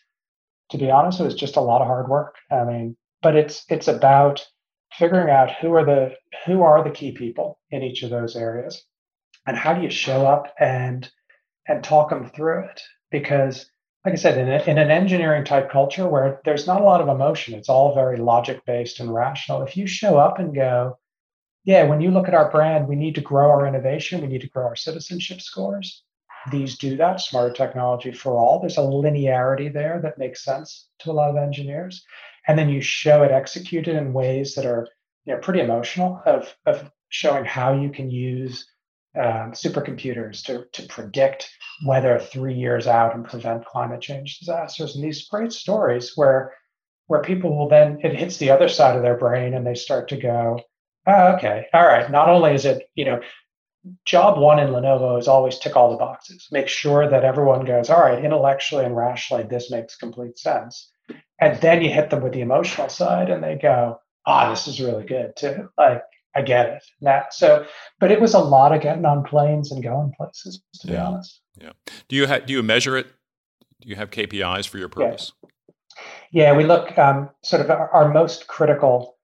[0.71, 2.37] to be honest, it was just a lot of hard work.
[2.51, 4.47] I mean, but it's it's about
[4.93, 8.85] figuring out who are the who are the key people in each of those areas
[9.47, 11.11] and how do you show up and
[11.69, 13.71] and talk them through it because
[14.05, 17.01] like i said in, a, in an engineering type culture where there's not a lot
[17.01, 20.99] of emotion it's all very logic based and rational if you show up and go
[21.65, 24.41] yeah when you look at our brand we need to grow our innovation we need
[24.41, 26.03] to grow our citizenship scores.
[26.51, 28.61] These do that smarter technology for all.
[28.61, 32.05] There's a linearity there that makes sense to a lot of engineers.
[32.47, 34.87] And then you show it executed in ways that are
[35.25, 38.67] you know pretty emotional of, of showing how you can use
[39.17, 41.51] um, supercomputers to, to predict
[41.87, 44.95] weather three years out and prevent climate change disasters.
[44.95, 46.55] And these great stories where
[47.09, 50.09] where people will then it hits the other side of their brain and they start
[50.09, 50.59] to go
[51.07, 53.21] oh, okay all right not only is it you know
[54.05, 57.91] job one in lenovo is always tick all the boxes make sure that everyone goes
[57.91, 60.91] all right intellectually and rationally this makes complete sense.
[61.41, 64.67] And then you hit them with the emotional side and they go ah oh, this
[64.67, 65.69] is really good too.
[65.79, 66.03] Like
[66.37, 66.85] i get it.
[67.01, 67.67] Now so
[67.99, 70.93] but it was a lot of getting on planes and going places to yeah.
[70.93, 71.41] be honest.
[71.61, 71.73] Yeah.
[72.09, 73.07] Do you have do you measure it?
[73.81, 75.33] Do you have kpis for your purpose?
[76.31, 79.17] Yeah, yeah we look um, sort of our, our most critical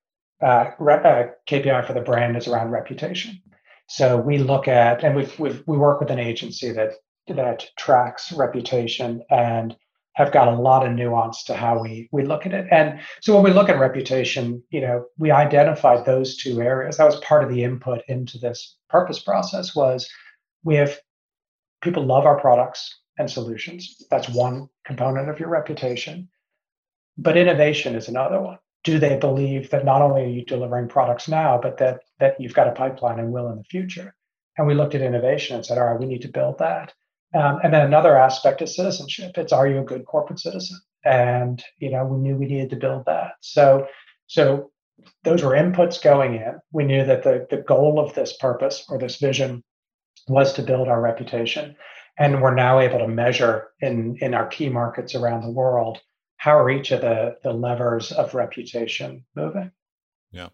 [0.42, 3.40] uh, re- uh, kpi for the brand is around reputation.
[3.88, 6.92] So we look at and we've, we've we work with an agency that
[7.29, 9.77] that tracks reputation and
[10.14, 12.66] have got a lot of nuance to how we we look at it.
[12.70, 16.96] And so when we look at reputation, you know, we identified those two areas.
[16.96, 20.09] That was part of the input into this purpose process was
[20.64, 20.98] we have
[21.81, 24.03] people love our products and solutions.
[24.11, 26.29] That's one component of your reputation.
[27.18, 28.59] But innovation is another one.
[28.85, 32.55] Do they believe that not only are you delivering products now, but that that you've
[32.55, 34.14] got a pipeline and will in the future?
[34.59, 36.92] And we looked at innovation and said, all right, we need to build that.
[37.35, 39.38] Um, and then another aspect is citizenship.
[39.38, 40.79] It's are you a good corporate citizen?
[41.05, 43.33] And you know, we knew we needed to build that.
[43.40, 43.87] So,
[44.27, 44.71] so
[45.25, 46.61] those were inputs going in.
[46.73, 49.62] We knew that the the goal of this purpose or this vision
[50.29, 51.77] was to build our reputation,
[52.18, 56.01] and we're now able to measure in in our key markets around the world
[56.37, 59.71] how are each of the the levers of reputation moving.
[60.31, 60.49] Yeah.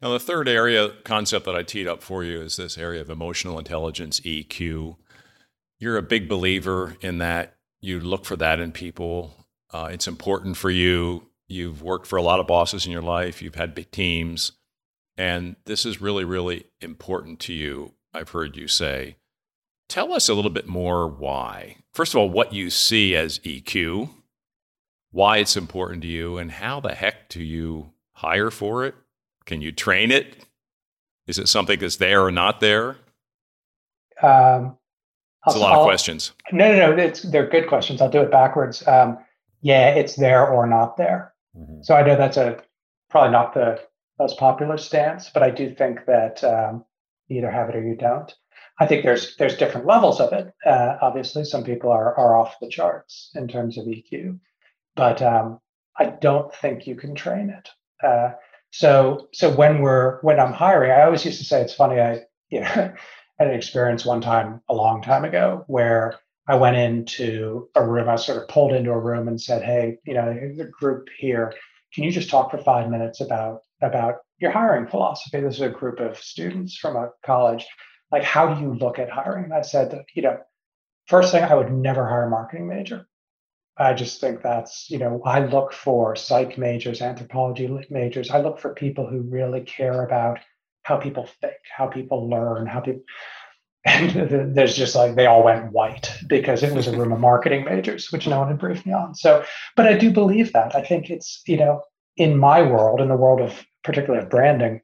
[0.00, 3.10] Now, the third area concept that I teed up for you is this area of
[3.10, 4.96] emotional intelligence, EQ
[5.78, 7.56] you're a big believer in that.
[7.80, 9.46] You look for that in people.
[9.72, 11.26] Uh, it's important for you.
[11.48, 13.40] You've worked for a lot of bosses in your life.
[13.40, 14.52] You've had big teams.
[15.16, 19.16] And this is really, really important to you, I've heard you say.
[19.88, 21.76] Tell us a little bit more why.
[21.92, 24.10] First of all, what you see as EQ,
[25.12, 28.94] why it's important to you, and how the heck do you hire for it?
[29.44, 30.44] Can you train it?
[31.26, 32.96] Is it something that's there or not there?
[34.20, 34.75] Um,
[35.46, 36.32] it's a lot I'll, of questions.
[36.52, 37.02] No, no, no.
[37.02, 38.00] It's, they're good questions.
[38.00, 38.86] I'll do it backwards.
[38.86, 39.18] Um,
[39.62, 41.32] yeah, it's there or not there.
[41.56, 41.82] Mm-hmm.
[41.82, 42.62] So I know that's a
[43.10, 43.80] probably not the
[44.18, 46.84] most popular stance, but I do think that um,
[47.28, 48.32] you either have it or you don't.
[48.78, 50.52] I think there's there's different levels of it.
[50.64, 54.38] Uh, obviously, some people are are off the charts in terms of EQ,
[54.94, 55.60] but um,
[55.98, 57.70] I don't think you can train it.
[58.06, 58.32] Uh,
[58.70, 62.00] so so when we're when I'm hiring, I always used to say it's funny.
[62.00, 62.92] I you know
[63.38, 66.18] had an experience one time a long time ago where
[66.48, 68.08] I went into a room.
[68.08, 71.52] I sort of pulled into a room and said, "Hey, you know, the group here,
[71.94, 75.68] can you just talk for five minutes about about your hiring philosophy?" This is a
[75.68, 77.66] group of students from a college.
[78.12, 79.44] Like, how do you look at hiring?
[79.44, 80.38] And I said, you know,
[81.06, 83.06] first thing, I would never hire a marketing major.
[83.76, 88.30] I just think that's, you know, I look for psych majors, anthropology majors.
[88.30, 90.38] I look for people who really care about
[90.86, 93.02] how people think, how people learn, how people.
[93.84, 97.64] And there's just like they all went white because it was a room of marketing
[97.64, 99.14] majors, which no one had briefed me on.
[99.16, 99.44] So,
[99.74, 100.76] but I do believe that.
[100.76, 101.82] I think it's you know
[102.16, 104.80] in my world, in the world of particularly of branding,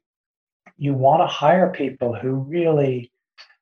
[0.77, 3.11] you want to hire people who really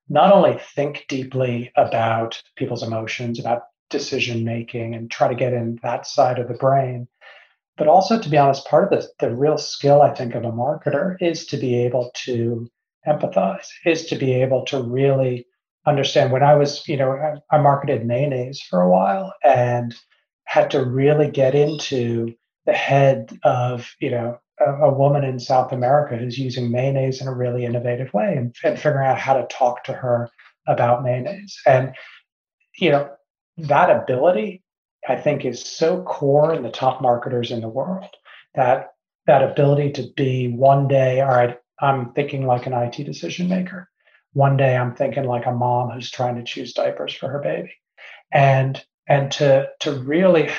[0.10, 5.80] not only think deeply about people's emotions, about decision making, and try to get in
[5.84, 7.08] that side of the brain,
[7.82, 10.52] but also, to be honest, part of the, the real skill, I think, of a
[10.52, 12.70] marketer is to be able to
[13.08, 15.48] empathize, is to be able to really
[15.88, 16.32] understand.
[16.32, 19.96] When I was, you know, I, I marketed mayonnaise for a while and
[20.44, 22.36] had to really get into
[22.68, 27.28] the head of, you know, a, a woman in South America who's using mayonnaise in
[27.28, 30.30] a really innovative way and, and figuring out how to talk to her
[30.68, 31.60] about mayonnaise.
[31.66, 31.96] And,
[32.78, 33.10] you know,
[33.58, 34.62] that ability
[35.08, 38.10] I think is so core in the top marketers in the world
[38.56, 38.94] that
[39.28, 43.90] that ability to be one day, all right, I'm thinking like an IT decision maker.
[44.34, 47.74] One day I'm thinking like a mom who's trying to choose diapers for her baby.
[48.32, 50.50] And and to to really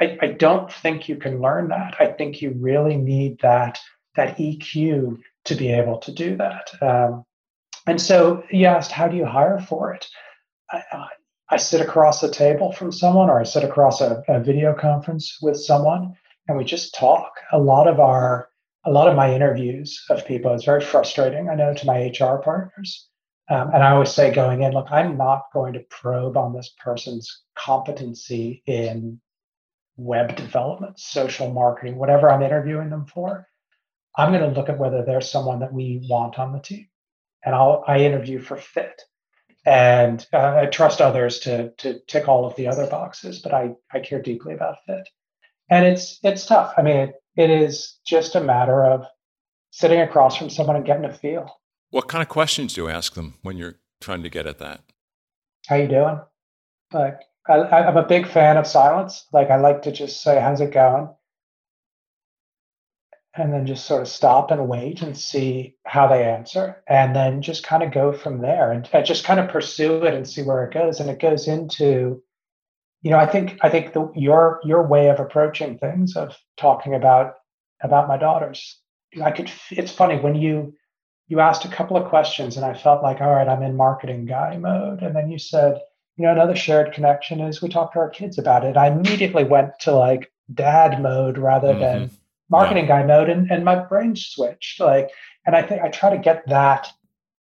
[0.00, 1.96] I, I don't think you can learn that.
[2.00, 3.78] I think you really need that
[4.16, 6.70] that EQ to be able to do that.
[6.82, 7.24] Um,
[7.86, 10.06] and so you asked, how do you hire for it?
[10.70, 10.82] I,
[11.50, 15.38] I sit across the table from someone, or I sit across a, a video conference
[15.42, 16.14] with someone,
[16.46, 17.32] and we just talk.
[17.52, 18.48] A lot of our
[18.86, 21.50] a lot of my interviews of people is very frustrating.
[21.50, 23.08] I know to my HR partners.
[23.50, 26.72] Um, and I always say going in, look, I'm not going to probe on this
[26.82, 29.20] person's competency in
[29.96, 33.46] web development, social marketing, whatever I'm interviewing them for.
[34.16, 36.88] I'm going to look at whether there's someone that we want on the team.
[37.44, 39.02] And I'll I interview for fit.
[39.66, 43.74] And uh, I trust others to to tick all of the other boxes, but I
[43.92, 45.08] I care deeply about fit.
[45.68, 46.72] And it's it's tough.
[46.76, 49.04] I mean, it, it is just a matter of
[49.70, 51.60] sitting across from someone and getting a feel.
[51.90, 54.80] What kind of questions do you ask them when you're trying to get at that?
[55.68, 56.20] How you doing?
[56.92, 59.26] Like I, am a big fan of silence.
[59.32, 61.08] Like I like to just say, "How's it going?"
[63.36, 67.42] And then just sort of stop and wait and see how they answer, and then
[67.42, 70.42] just kind of go from there and, and just kind of pursue it and see
[70.42, 71.00] where it goes.
[71.00, 72.22] And it goes into,
[73.02, 76.94] you know, I think I think the, your your way of approaching things of talking
[76.94, 77.34] about
[77.82, 78.78] about my daughters.
[79.22, 79.50] I could.
[79.70, 80.74] It's funny when you
[81.30, 84.26] you asked a couple of questions and I felt like, all right, I'm in marketing
[84.26, 85.00] guy mode.
[85.02, 85.80] And then you said,
[86.16, 88.76] you know, another shared connection is we talk to our kids about it.
[88.76, 91.80] I immediately went to like dad mode rather mm-hmm.
[91.80, 92.10] than
[92.50, 93.00] marketing yeah.
[93.00, 94.80] guy mode and, and my brain switched.
[94.80, 95.10] Like,
[95.46, 96.88] and I think I try to get that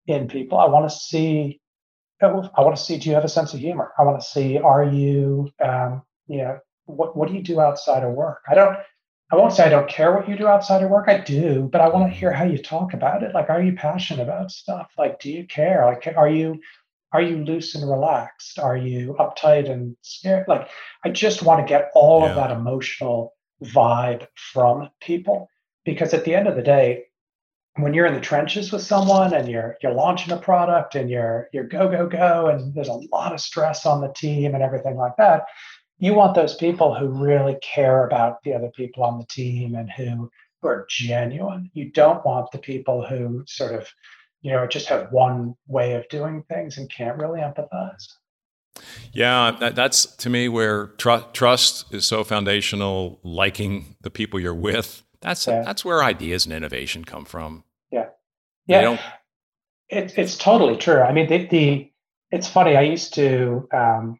[0.07, 0.57] in people.
[0.57, 1.59] I want to see,
[2.21, 3.91] I want to see, do you have a sense of humor?
[3.97, 8.03] I want to see, are you, um, you know, what, what do you do outside
[8.03, 8.41] of work?
[8.49, 8.77] I don't,
[9.31, 11.07] I won't say I don't care what you do outside of work.
[11.07, 13.35] I do, but I want to hear how you talk about it.
[13.35, 14.91] Like, are you passionate about stuff?
[14.97, 15.85] Like, do you care?
[15.85, 16.59] Like, are you
[17.11, 18.59] are you loose and relaxed?
[18.59, 20.47] Are you uptight and scared?
[20.47, 20.67] Like,
[21.03, 22.29] I just want to get all yeah.
[22.29, 23.33] of that emotional
[23.63, 25.49] vibe from people
[25.85, 27.05] because at the end of the day,
[27.75, 31.47] when you're in the trenches with someone and you're you're launching a product and you're
[31.53, 34.97] you're go go go and there's a lot of stress on the team and everything
[34.97, 35.45] like that
[35.99, 39.91] you want those people who really care about the other people on the team and
[39.91, 40.31] who,
[40.61, 41.69] who are genuine.
[41.73, 43.87] You don't want the people who sort of,
[44.41, 48.07] you know, just have one way of doing things and can't really empathize.
[49.13, 53.19] Yeah, that, that's to me where tr- trust is so foundational.
[53.23, 55.03] Liking the people you're with.
[55.21, 55.61] That's yeah.
[55.63, 57.63] that's where ideas and innovation come from.
[57.91, 58.07] Yeah,
[58.67, 58.99] yeah.
[59.89, 61.01] It, it's totally true.
[61.01, 61.91] I mean, the, the
[62.31, 62.75] it's funny.
[62.75, 64.19] I used to um,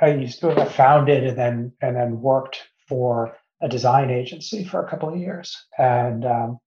[0.00, 4.84] I used to have founded and then and then worked for a design agency for
[4.84, 6.58] a couple of years, and um,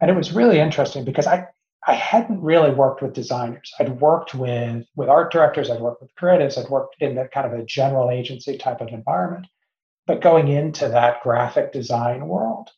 [0.00, 1.48] and it was really interesting because I
[1.86, 3.72] I hadn't really worked with designers.
[3.80, 5.68] I'd worked with with art directors.
[5.70, 6.56] I'd worked with creatives.
[6.56, 9.46] I'd worked in that kind of a general agency type of environment,
[10.06, 12.70] but going into that graphic design world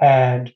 [0.00, 0.52] and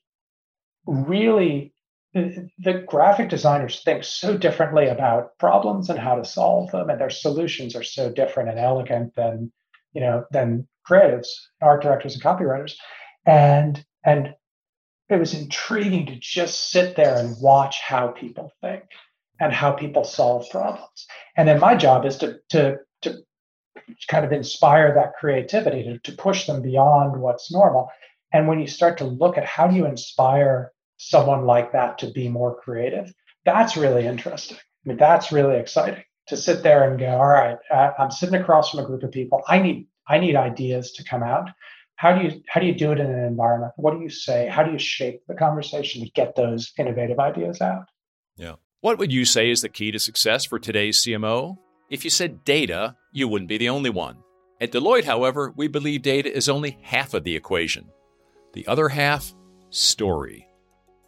[0.85, 1.73] really
[2.13, 7.09] the, graphic designers think so differently about problems and how to solve them and their
[7.09, 9.51] solutions are so different and elegant than
[9.93, 11.27] you know than creatives
[11.61, 12.73] art directors and copywriters
[13.25, 14.35] and and
[15.13, 18.83] it was intriguing to just sit there and watch how people think
[19.39, 21.07] and how people solve problems
[21.37, 23.23] and then my job is to to to
[24.07, 27.89] kind of inspire that creativity to, to push them beyond what's normal
[28.31, 32.11] and when you start to look at how do you inspire someone like that to
[32.11, 33.13] be more creative.
[33.45, 34.57] That's really interesting.
[34.57, 38.39] I mean, that's really exciting to sit there and go, all right, uh, I'm sitting
[38.39, 39.43] across from a group of people.
[39.47, 41.49] I need I need ideas to come out.
[41.95, 43.73] How do you how do you do it in an environment?
[43.77, 44.47] What do you say?
[44.47, 47.85] How do you shape the conversation to get those innovative ideas out?
[48.35, 48.55] Yeah.
[48.81, 51.57] What would you say is the key to success for today's CMO?
[51.89, 54.17] If you said data, you wouldn't be the only one.
[54.59, 57.89] At Deloitte, however, we believe data is only half of the equation.
[58.53, 59.33] The other half,
[59.69, 60.47] story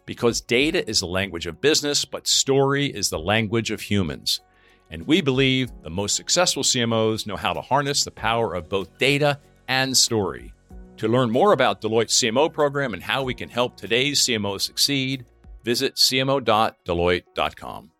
[0.06, 4.40] because data is the language of business, but story is the language of humans.
[4.88, 8.96] And we believe the most successful CMOs know how to harness the power of both
[8.98, 10.52] data and story.
[10.98, 15.26] To learn more about Deloitte's CMO program and how we can help today's CMOs succeed,
[15.62, 17.90] visit cmo.deloitte.com.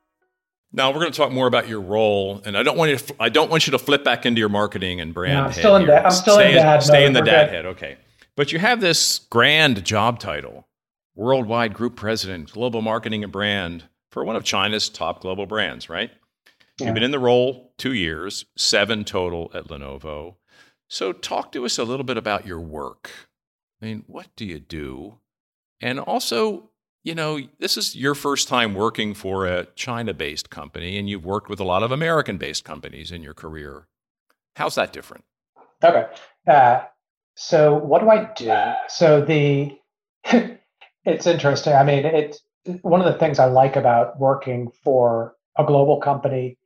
[0.72, 3.14] Now we're going to talk more about your role, and I don't want you to.
[3.20, 5.36] I don't want you to flip back into your marketing and brand.
[5.36, 6.06] No, I'm still in that.
[6.06, 6.82] I'm still stay in dad.
[6.82, 7.66] Stay in the dad head.
[7.66, 7.96] Okay,
[8.34, 10.66] but you have this grand job title,
[11.14, 16.10] worldwide group president, global marketing and brand for one of China's top global brands, right?
[16.78, 16.86] Yeah.
[16.86, 20.34] You've been in the role two years, seven total at Lenovo.
[20.88, 23.10] So, talk to us a little bit about your work.
[23.82, 25.18] I mean, what do you do?
[25.80, 26.70] And also,
[27.02, 31.24] you know, this is your first time working for a China based company, and you've
[31.24, 33.86] worked with a lot of American based companies in your career.
[34.56, 35.24] How's that different?
[35.84, 36.06] Okay.
[36.46, 36.80] Uh,
[37.34, 38.54] so what do I do?
[38.88, 39.78] So the
[41.04, 41.74] it's interesting.
[41.74, 42.40] I mean, it's
[42.82, 46.58] one of the things I like about working for a global company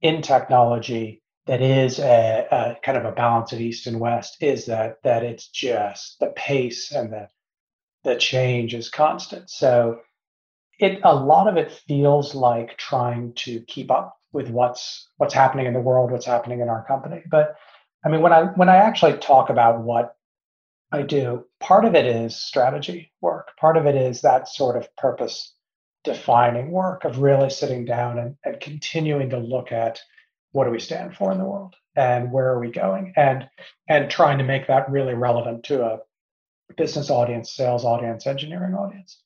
[0.00, 4.66] in technology that is a, a, kind of a balance of east and west is
[4.66, 7.28] that that it's just the pace and the
[8.04, 9.50] the change is constant.
[9.50, 10.00] So
[10.78, 15.66] it a lot of it feels like trying to keep up with what's what's happening
[15.66, 17.22] in the world, what's happening in our company.
[17.28, 17.56] But
[18.04, 20.14] I mean, when I when I actually talk about what
[20.92, 23.56] I do, part of it is strategy work.
[23.58, 25.54] Part of it is that sort of purpose
[26.04, 30.00] defining work of really sitting down and, and continuing to look at
[30.58, 33.48] what do we stand for in the world and where are we going and
[33.88, 36.00] and trying to make that really relevant to a
[36.76, 39.22] business audience, sales audience, engineering audience.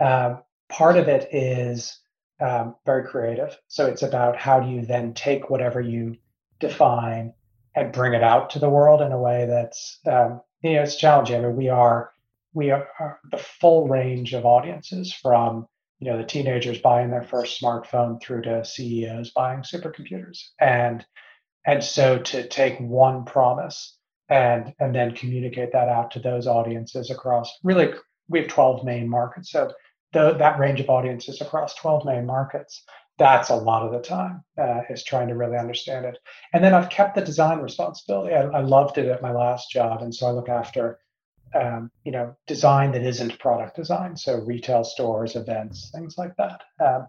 [0.00, 1.98] Um, part of it is
[2.40, 3.58] um, very creative.
[3.66, 6.18] So it's about how do you then take whatever you
[6.60, 7.32] define
[7.74, 10.94] and bring it out to the world in a way that's um, you know it's
[10.94, 11.44] challenging.
[11.44, 12.12] I mean, we are
[12.54, 15.66] we are, are the full range of audiences from
[15.98, 20.48] you know the teenagers buying their first smartphone through to CEOs buying supercomputers.
[20.60, 21.04] And
[21.66, 23.96] and so to take one promise
[24.28, 27.92] and and then communicate that out to those audiences across really
[28.28, 29.52] we have 12 main markets.
[29.52, 29.72] So
[30.12, 32.84] the, that range of audiences across 12 main markets
[33.18, 36.18] that's a lot of the time uh, is trying to really understand it.
[36.52, 38.34] And then i've kept the design responsibility.
[38.34, 40.02] I, I loved it at my last job.
[40.02, 40.98] And so i look after
[41.54, 44.16] um, you know design that isn't product design.
[44.16, 46.62] So retail stores events things like that.
[46.84, 47.06] Um,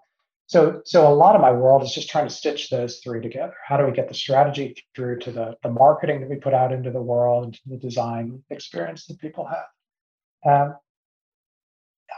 [0.47, 3.55] so so a lot of my world is just trying to stitch those three together.
[3.65, 6.71] How do we get the strategy through to the, the marketing that we put out
[6.71, 9.65] into the world and to the design experience that people have?
[10.45, 10.75] Um,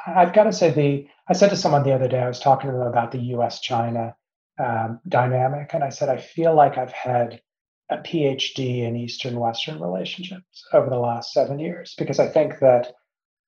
[0.08, 2.70] i've got to say the i said to someone the other day i was talking
[2.70, 4.16] to them about the us china
[4.60, 7.42] um, dynamic and i said i feel like i've had
[7.90, 12.94] a phd in eastern western relationships over the last seven years because i think that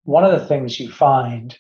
[0.05, 1.59] one of the things you find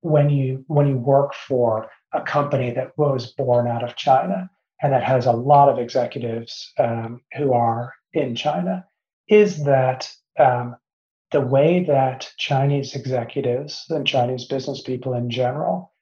[0.00, 4.50] when you when you work for a company that was born out of China
[4.82, 8.84] and that has a lot of executives um, who are in China
[9.28, 10.76] is that um,
[11.30, 15.92] the way that Chinese executives and Chinese business people in general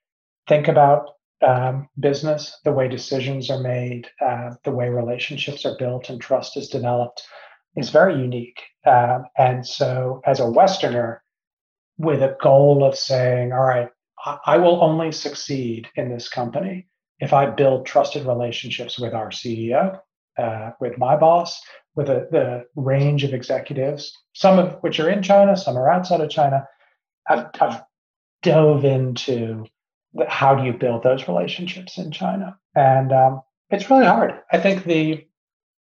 [0.49, 1.11] think about
[1.47, 6.57] um, business, the way decisions are made, uh, the way relationships are built and trust
[6.57, 7.23] is developed
[7.77, 8.61] is very unique.
[8.87, 11.23] Um, and so, as a Westerner,
[11.99, 13.89] with a goal of saying, all right,
[14.47, 16.87] I will only succeed in this company
[17.21, 20.01] if I build trusted relationships with our CEO,
[20.39, 21.61] uh, with my boss,
[21.95, 26.21] with a, the range of executives, some of which are in China, some are outside
[26.21, 26.67] of China.
[27.29, 27.83] I've, I've
[28.43, 29.67] dove into
[30.29, 34.35] how do you build those relationships in China, and um, it's really hard.
[34.53, 35.27] I think the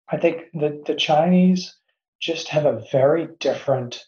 [0.10, 1.76] I think the the Chinese
[2.20, 4.04] just have a very different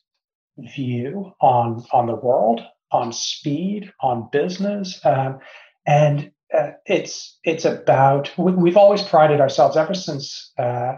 [0.57, 5.39] view on on the world on speed, on business, um,
[5.85, 10.93] and uh, it's it's about we've always prided ourselves ever since uh,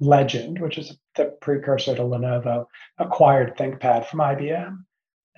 [0.00, 2.66] Legend, which is the precursor to Lenovo,
[2.98, 4.78] acquired ThinkPad from IBM.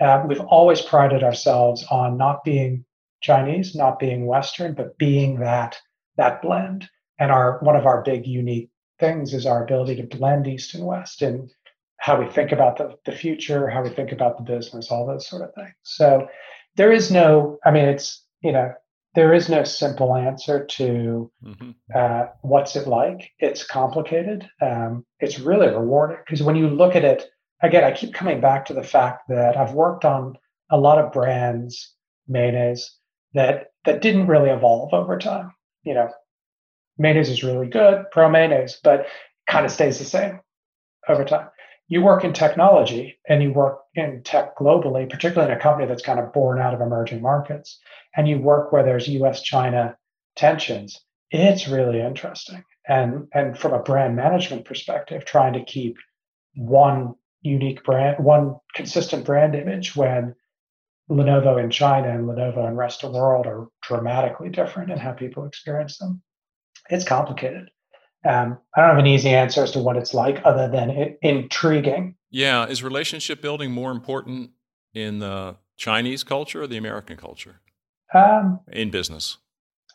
[0.00, 2.84] Uh, we've always prided ourselves on not being
[3.20, 5.78] Chinese, not being Western, but being that
[6.16, 6.88] that blend.
[7.18, 10.84] And our one of our big unique things is our ability to blend East and
[10.84, 11.50] West and
[11.98, 15.28] how we think about the, the future, how we think about the business, all those
[15.28, 15.74] sort of things.
[15.82, 16.28] So
[16.76, 18.72] there is no, I mean, it's, you know,
[19.14, 21.70] there is no simple answer to mm-hmm.
[21.94, 23.32] uh, what's it like.
[23.40, 24.48] It's complicated.
[24.62, 27.28] Um, it's really rewarding because when you look at it,
[27.62, 30.38] again, I keep coming back to the fact that I've worked on
[30.70, 31.94] a lot of brands,
[32.28, 32.94] mayonnaise,
[33.34, 35.52] that that didn't really evolve over time.
[35.82, 36.10] You know,
[36.98, 39.06] mayonnaise is really good, pro mayonnaise, but
[39.48, 40.40] kind of stays the same
[41.08, 41.48] over time
[41.88, 46.02] you work in technology and you work in tech globally, particularly in a company that's
[46.02, 47.80] kind of born out of emerging markets,
[48.14, 49.96] and you work where there's US China
[50.36, 51.00] tensions,
[51.30, 52.62] it's really interesting.
[52.86, 55.96] And, and from a brand management perspective, trying to keep
[56.54, 60.34] one unique brand, one consistent brand image when
[61.10, 65.12] Lenovo in China and Lenovo in rest of the world are dramatically different in how
[65.12, 66.22] people experience them.
[66.90, 67.70] It's complicated.
[68.24, 71.18] Um, I don't have an easy answer as to what it's like, other than it,
[71.22, 72.16] intriguing.
[72.30, 74.50] Yeah, is relationship building more important
[74.92, 77.60] in the Chinese culture or the American culture
[78.12, 79.38] um, in business?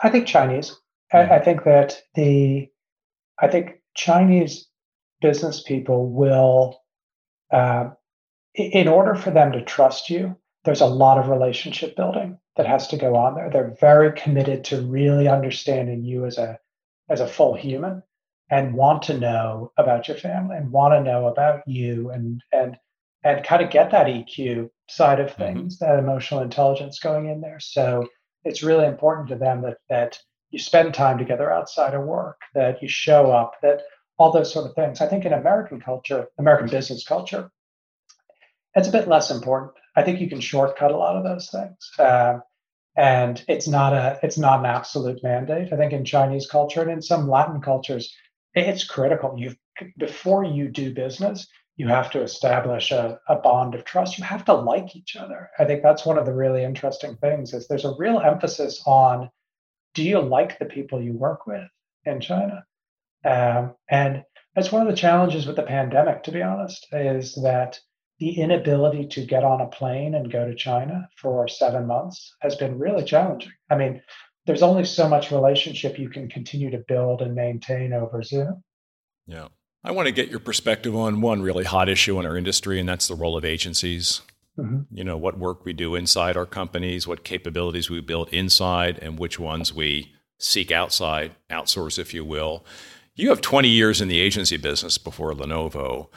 [0.02, 0.72] I think Chinese.
[1.14, 1.32] Mm-hmm.
[1.32, 2.70] I, I think that the,
[3.40, 4.68] I think Chinese
[5.22, 6.80] business people will,
[7.52, 7.90] uh,
[8.56, 12.88] in order for them to trust you, there's a lot of relationship building that has
[12.88, 13.50] to go on there.
[13.50, 16.60] They're very committed to really understanding you as a
[17.10, 18.02] as a full human
[18.50, 22.78] and want to know about your family and want to know about you and and
[23.24, 25.42] and kind of get that EQ side of mm-hmm.
[25.42, 25.86] things, mm-hmm.
[25.86, 27.60] that emotional intelligence going in there.
[27.60, 28.08] So
[28.44, 30.20] it's really important to them that that
[30.52, 33.82] you spend time together outside of work, that you show up, that
[34.18, 35.02] all those sort of things.
[35.02, 37.50] I think in American culture, American business culture,
[38.76, 39.74] it's a bit less important.
[39.96, 41.92] I think you can shortcut a lot of those things.
[42.00, 42.40] Uh,
[42.96, 45.74] and it's not a it's not an absolute mandate.
[45.74, 48.16] I think in Chinese culture and in some Latin cultures,
[48.54, 49.36] it's critical.
[49.38, 49.56] You
[49.98, 54.20] before you do business, you have to establish a, a bond of trust.
[54.20, 55.50] You have to like each other.
[55.58, 59.30] I think that's one of the really interesting things is there's a real emphasis on
[59.96, 61.68] do you like the people you work with
[62.06, 62.64] in China?
[63.26, 64.24] Um, and
[64.56, 67.80] that's one of the challenges with the pandemic, to be honest, is that
[68.24, 72.56] the inability to get on a plane and go to China for seven months has
[72.56, 73.52] been really challenging.
[73.70, 74.02] I mean,
[74.46, 78.64] there's only so much relationship you can continue to build and maintain over Zoom.
[79.28, 79.50] Yeah.
[79.84, 82.88] I want to get your perspective on one really hot issue in our industry, and
[82.88, 84.22] that's the role of agencies.
[84.58, 84.96] Mm-hmm.
[84.98, 89.20] You know, what work we do inside our companies, what capabilities we build inside, and
[89.20, 92.66] which ones we seek outside, outsource, if you will.
[93.16, 96.08] You have 20 years in the agency business before Lenovo.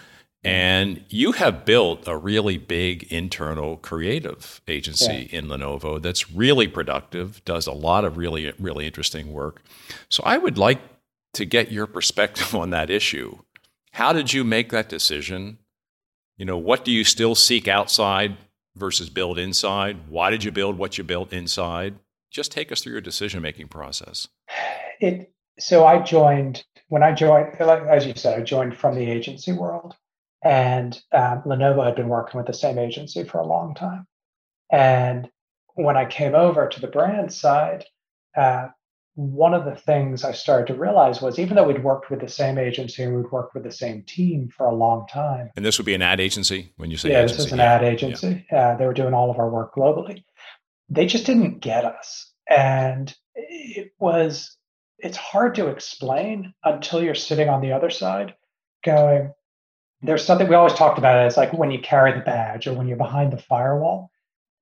[0.44, 0.54] Mm-hmm.
[0.54, 5.38] And you have built a really big internal creative agency yeah.
[5.38, 9.62] in Lenovo that's really productive, does a lot of really, really interesting work.
[10.08, 10.80] So I would like
[11.34, 13.38] to get your perspective on that issue.
[13.92, 15.58] How did you make that decision?
[16.36, 18.36] You know, what do you still seek outside
[18.76, 20.08] versus build inside?
[20.08, 21.94] Why did you build what you built inside?
[22.30, 24.28] Just take us through your decision making process.
[25.00, 29.52] It so I joined when I joined, as you said, I joined from the agency
[29.52, 29.96] world.
[30.46, 34.06] And um, Lenovo had been working with the same agency for a long time.
[34.70, 35.28] And
[35.74, 37.84] when I came over to the brand side,
[38.36, 38.68] uh,
[39.16, 42.28] one of the things I started to realize was even though we'd worked with the
[42.28, 45.50] same agency and we'd worked with the same team for a long time.
[45.56, 47.36] And this would be an ad agency when you say yeah, agency.
[47.36, 48.46] this is an ad agency.
[48.52, 48.68] Yeah.
[48.68, 50.22] Uh, they were doing all of our work globally.
[50.88, 52.30] They just didn't get us.
[52.48, 54.56] And it was,
[54.98, 58.34] it's hard to explain until you're sitting on the other side
[58.84, 59.32] going,
[60.06, 62.74] there's something we always talked about it as like when you carry the badge or
[62.74, 64.10] when you're behind the firewall.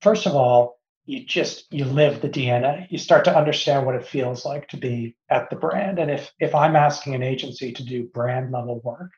[0.00, 2.86] First of all, you just you live the DNA.
[2.90, 5.98] You start to understand what it feels like to be at the brand.
[5.98, 9.10] And if if I'm asking an agency to do brand level work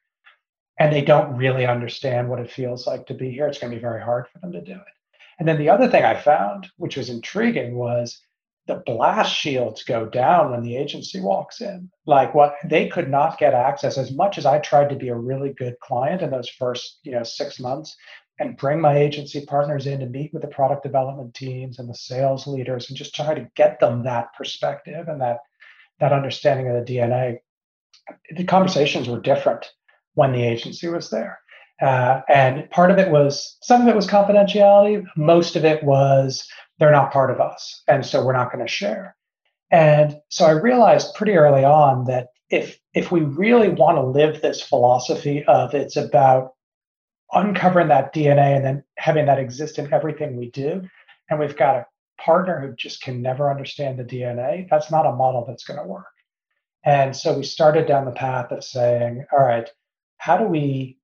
[0.78, 3.76] and they don't really understand what it feels like to be here, it's going to
[3.76, 4.94] be very hard for them to do it.
[5.38, 8.20] And then the other thing I found, which was intriguing, was
[8.66, 11.90] the blast shields go down when the agency walks in.
[12.04, 15.14] Like what they could not get access as much as I tried to be a
[15.14, 17.96] really good client in those first, you know, six months
[18.38, 21.94] and bring my agency partners in to meet with the product development teams and the
[21.94, 25.38] sales leaders and just try to get them that perspective and that
[25.98, 27.38] that understanding of the DNA.
[28.36, 29.64] The conversations were different
[30.14, 31.38] when the agency was there.
[31.80, 35.04] Uh, and part of it was some of it was confidentiality.
[35.16, 36.46] Most of it was
[36.78, 37.82] they're not part of us.
[37.88, 39.16] And so we're not going to share.
[39.70, 44.40] And so I realized pretty early on that if if we really want to live
[44.40, 46.52] this philosophy of it's about
[47.32, 50.82] uncovering that DNA and then having that exist in everything we do,
[51.28, 51.86] and we've got a
[52.22, 55.86] partner who just can never understand the DNA, that's not a model that's going to
[55.86, 56.06] work.
[56.84, 59.68] And so we started down the path of saying, all right,
[60.18, 60.98] how do we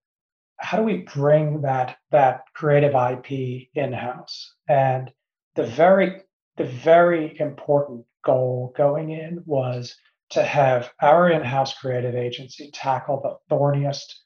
[0.58, 4.54] how do we bring that that creative IP in-house?
[4.68, 5.10] And
[5.55, 6.22] the very
[6.57, 9.96] the very important goal going in was
[10.30, 14.22] to have our in-house creative agency tackle the thorniest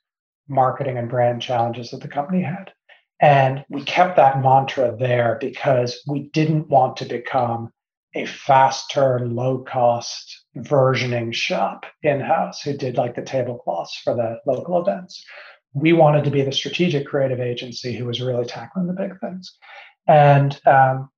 [0.48, 2.72] marketing and brand challenges that the company had.
[3.20, 7.72] And we kept that mantra there because we didn't want to become
[8.14, 14.14] a fast turn, low cost versioning shop in house who did like the tablecloths for
[14.14, 15.24] the local events.
[15.74, 19.54] We wanted to be the strategic creative agency who was really tackling the big things.
[20.06, 21.10] And um,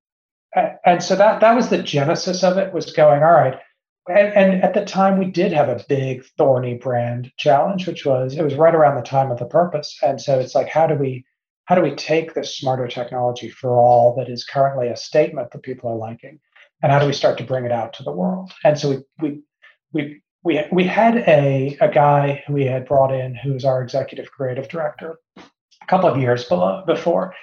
[0.55, 3.59] and so that that was the genesis of it was going all right.
[4.09, 8.35] And, and, at the time we did have a big thorny brand challenge which was
[8.35, 9.99] it was right around the time of the purpose.
[10.03, 11.25] And so it's like how do we
[11.67, 15.63] how do we take this smarter technology for all that is currently a statement that
[15.63, 16.41] people are liking?
[16.83, 18.53] And how do we start to bring it out to the world?
[18.65, 19.43] And so we we
[19.93, 23.83] we we, we had a, a guy who we had brought in who was our
[23.83, 27.35] executive creative director a couple of years below, before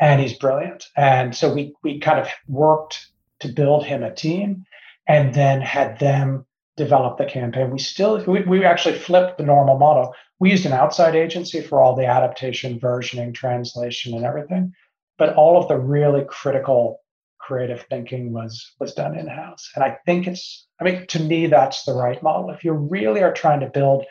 [0.00, 0.86] and he's brilliant.
[0.96, 3.06] And so we we kind of worked
[3.40, 4.64] to build him a team,
[5.06, 7.70] and then had them develop the campaign.
[7.70, 10.14] We still we, we actually flipped the normal model.
[10.38, 14.72] We used an outside agency for all the adaptation, versioning, translation, and everything,
[15.18, 17.00] but all of the really critical
[17.38, 19.70] creative thinking was was done in house.
[19.74, 22.50] And I think it's I mean to me that's the right model.
[22.50, 24.04] If you really are trying to build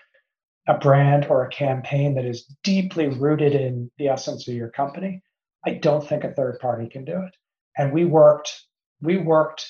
[0.67, 5.21] a brand or a campaign that is deeply rooted in the essence of your company,
[5.65, 7.35] I don't think a third party can do it.
[7.77, 8.61] And we worked
[9.01, 9.69] we worked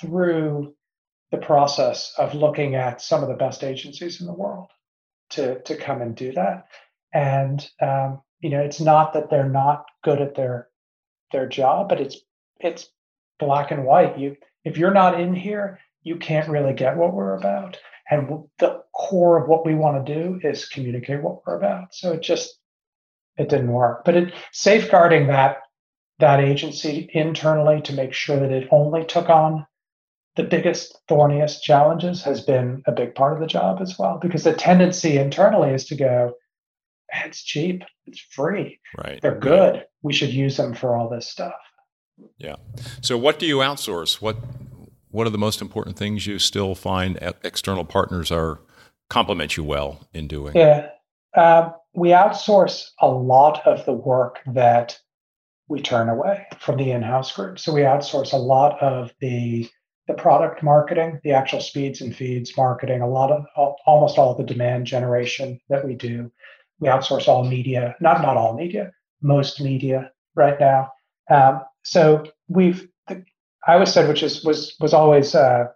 [0.00, 0.74] through
[1.30, 4.70] the process of looking at some of the best agencies in the world
[5.30, 6.66] to to come and do that.
[7.12, 10.68] And um, you know, it's not that they're not good at their
[11.32, 12.18] their job, but it's
[12.58, 12.88] it's
[13.38, 14.18] black and white.
[14.18, 17.78] You if you're not in here, you can't really get what we're about.
[18.10, 21.94] And the core of what we want to do is communicate what we're about.
[21.94, 22.59] So it just
[23.40, 24.04] it didn't work.
[24.04, 25.62] But it safeguarding that
[26.18, 29.66] that agency internally to make sure that it only took on
[30.36, 34.18] the biggest, thorniest challenges has been a big part of the job as well.
[34.20, 36.34] Because the tendency internally is to go,
[37.24, 39.18] it's cheap, it's free, right?
[39.22, 39.86] They're good.
[40.02, 41.54] We should use them for all this stuff.
[42.36, 42.56] Yeah.
[43.00, 44.20] So, what do you outsource?
[44.20, 44.36] What
[45.10, 48.60] What are the most important things you still find external partners are
[49.08, 50.54] complement you well in doing?
[50.54, 50.90] Yeah,
[51.34, 54.98] uh, we outsource a lot of the work that
[55.68, 57.58] we turn away from the in-house group.
[57.58, 59.68] So we outsource a lot of the
[60.08, 63.46] the product marketing, the actual speeds and feeds marketing, a lot of
[63.86, 66.32] almost all the demand generation that we do.
[66.80, 70.90] We outsource all media, not not all media, most media right now.
[71.30, 75.66] Um, so we've, I always said, which is was was always uh,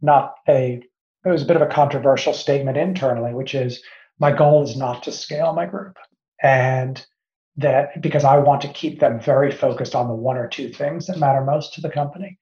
[0.00, 0.82] not a,
[1.24, 3.82] it was a bit of a controversial statement internally, which is
[4.18, 5.96] my goal is not to scale my group,
[6.42, 7.04] and
[7.56, 11.06] that because I want to keep them very focused on the one or two things
[11.06, 12.38] that matter most to the company.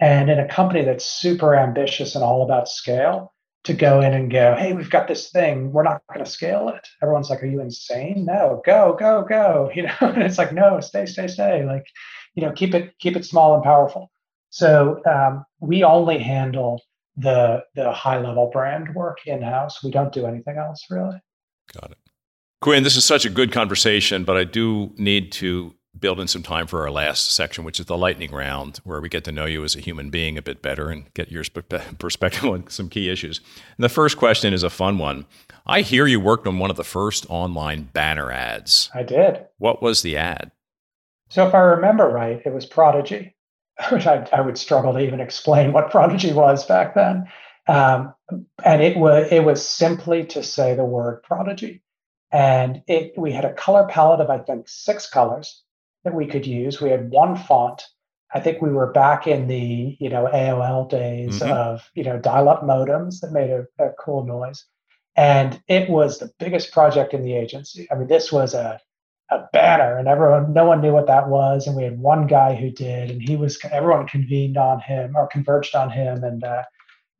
[0.00, 3.32] And in a company that's super ambitious and all about scale,
[3.64, 6.68] to go in and go, hey, we've got this thing, we're not going to scale
[6.70, 6.88] it.
[7.02, 8.24] Everyone's like, are you insane?
[8.24, 9.70] No, go, go, go.
[9.74, 11.64] You know, and it's like, no, stay, stay, stay.
[11.64, 11.84] Like,
[12.34, 14.10] you know, keep it, keep it small and powerful.
[14.50, 16.80] So um, we only handle
[17.18, 19.82] the the high level brand work in house.
[19.82, 21.20] We don't do anything else really.
[21.72, 21.98] Got it.
[22.60, 26.42] Quinn, this is such a good conversation, but I do need to build in some
[26.42, 29.46] time for our last section, which is the lightning round, where we get to know
[29.46, 31.44] you as a human being a bit better and get your
[31.98, 33.40] perspective on some key issues.
[33.76, 35.26] And the first question is a fun one.
[35.66, 38.90] I hear you worked on one of the first online banner ads.
[38.94, 39.46] I did.
[39.58, 40.52] What was the ad?
[41.30, 43.34] So, if I remember right, it was Prodigy,
[43.90, 47.28] which I, I would struggle to even explain what Prodigy was back then.
[47.68, 48.14] Um,
[48.64, 51.82] and it was it was simply to say the word prodigy,
[52.32, 55.62] and it we had a color palette of I think six colors,
[56.04, 56.80] that we could use.
[56.80, 57.82] We had one font.
[58.34, 61.52] I think we were back in the you know AOL days mm-hmm.
[61.52, 64.64] of you know dial-up modems that made a, a cool noise,
[65.16, 67.86] and it was the biggest project in the agency.
[67.90, 68.80] I mean, this was a
[69.30, 72.54] a banner, and everyone no one knew what that was, and we had one guy
[72.54, 76.62] who did, and he was everyone convened on him or converged on him, and uh,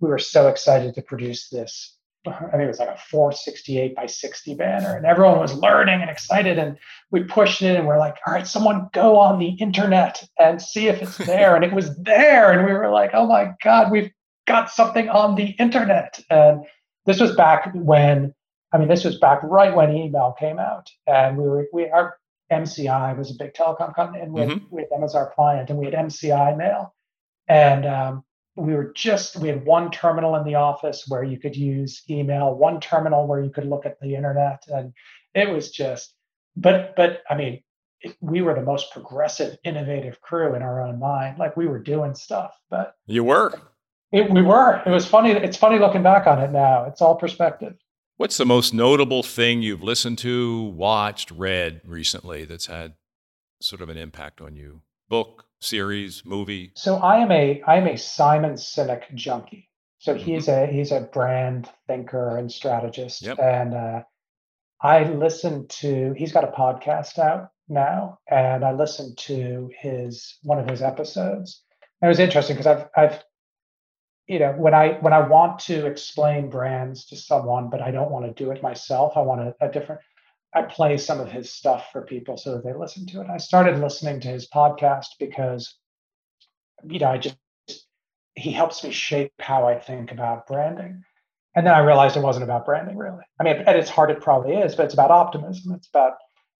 [0.01, 4.07] we were so excited to produce this I think it was like a 468 by
[4.07, 6.59] 60 banner, and everyone was learning and excited.
[6.59, 6.77] And
[7.11, 10.89] we pushed it, and we're like, "All right, someone go on the internet and see
[10.89, 14.11] if it's there." and it was there, and we were like, "Oh my god, we've
[14.47, 16.65] got something on the internet!" And
[17.07, 18.35] this was back when,
[18.73, 22.17] I mean, this was back right when email came out, and we were we our
[22.53, 24.51] MCI was a big telecom company, and we, mm-hmm.
[24.51, 26.95] had, we had them as our client, and we had MCI mail,
[27.47, 28.25] and um,
[28.59, 32.55] we were just we had one terminal in the office where you could use email
[32.55, 34.93] one terminal where you could look at the internet and
[35.35, 36.15] it was just
[36.57, 37.63] but but i mean
[38.21, 41.37] we were the most progressive innovative crew in our own mind.
[41.37, 43.53] Like we were doing stuff but you were.
[44.11, 44.83] It, we were.
[44.87, 46.85] It was funny it's funny looking back on it now.
[46.85, 47.75] It's all perspective
[48.19, 52.95] what's the most notable thing you've listened to watched read recently that's had
[53.63, 56.73] sort of an impact on you book series, movie?
[56.77, 59.71] So I am a I am a Simon Sinek junkie.
[59.99, 60.25] So mm-hmm.
[60.25, 63.39] he's a he's a brand thinker and strategist, yep.
[63.39, 64.03] and uh,
[64.83, 66.13] I listened to.
[66.17, 71.63] He's got a podcast out now, and I listened to his one of his episodes.
[72.01, 73.25] And it was interesting because I've I've
[74.29, 78.11] you know when I when I want to explain brands to someone, but I don't
[78.11, 79.17] want to do it myself.
[79.17, 80.01] I want a, a different.
[80.55, 83.29] I play some of his stuff for people so that they listen to it.
[83.29, 85.75] I started listening to his podcast because,
[86.89, 87.37] you know, I just,
[88.35, 91.05] he helps me shape how I think about branding.
[91.55, 93.25] And then I realized it wasn't about branding really.
[93.39, 95.75] I mean, at its heart, it probably is, but it's about optimism.
[95.75, 96.15] It's about,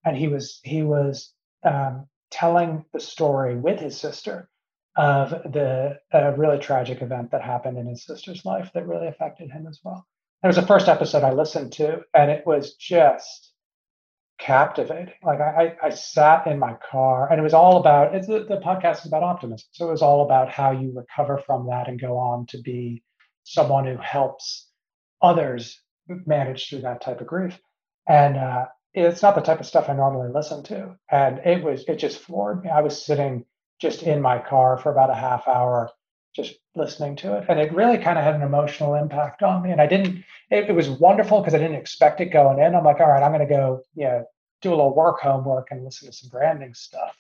[0.05, 1.33] and he was, he was
[1.65, 4.51] um, telling the story with his sister
[4.99, 9.49] of the uh, really tragic event that happened in his sister's life that really affected
[9.49, 10.05] him as well.
[10.43, 13.53] It was the first episode I listened to, and it was just
[14.41, 15.15] captivating.
[15.23, 18.61] Like I, I sat in my car and it was all about it's the, the
[18.65, 19.69] podcast is about optimism.
[19.73, 23.03] So it was all about how you recover from that and go on to be
[23.45, 24.69] someone who helps
[25.23, 25.81] others
[26.27, 27.59] manage through that type of grief.
[28.09, 30.97] And uh, it's not the type of stuff I normally listen to.
[31.11, 32.71] And it was it just floored me.
[32.71, 33.45] I was sitting
[33.81, 35.91] just in my car for about a half hour
[36.35, 37.45] just listening to it.
[37.49, 39.73] And it really kind of had an emotional impact on me.
[39.73, 42.75] And I didn't, it, it was wonderful because I didn't expect it going in.
[42.75, 44.25] I'm like, all right, I'm going to go, you know,
[44.63, 47.17] do a little work homework and listen to some branding stuff.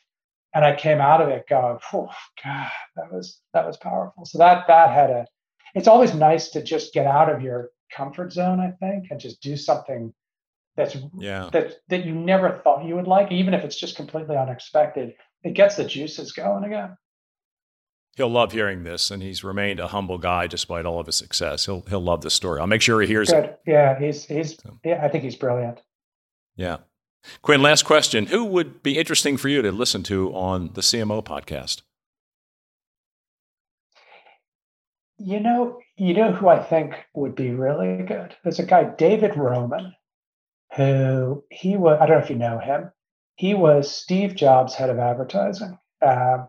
[0.55, 2.11] And I came out of it going, oh,
[2.45, 4.25] God, that was, that was powerful.
[4.25, 5.27] So that, that had a,
[5.75, 9.43] it's always nice to just get out of your comfort zone, I think, and just
[9.43, 10.13] do something
[10.77, 14.37] that's, yeah, that, that you never thought you would like, even if it's just completely
[14.37, 15.15] unexpected.
[15.45, 16.97] It gets the juices going again
[18.19, 21.65] he'll love hearing this, and he's remained a humble guy despite all of his success.
[21.65, 22.61] He'll he'll love the story.
[22.61, 23.45] I'll make sure he hears Good.
[23.45, 23.61] it.
[23.67, 25.01] Yeah, he's he's yeah.
[25.03, 25.81] I think he's brilliant.
[26.57, 26.79] Yeah,
[27.41, 27.63] Quinn.
[27.63, 31.83] Last question: Who would be interesting for you to listen to on the CMO podcast?
[35.21, 38.37] You know, you know who I think would be really good.
[38.45, 39.95] There's a guy, David Roman,
[40.77, 41.99] who he was.
[42.01, 42.91] I don't know if you know him.
[43.39, 46.49] He was Steve Jobs' head of advertising, um,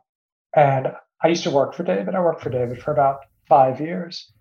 [0.56, 2.16] and I used to work for David.
[2.16, 4.32] I worked for David for about five years.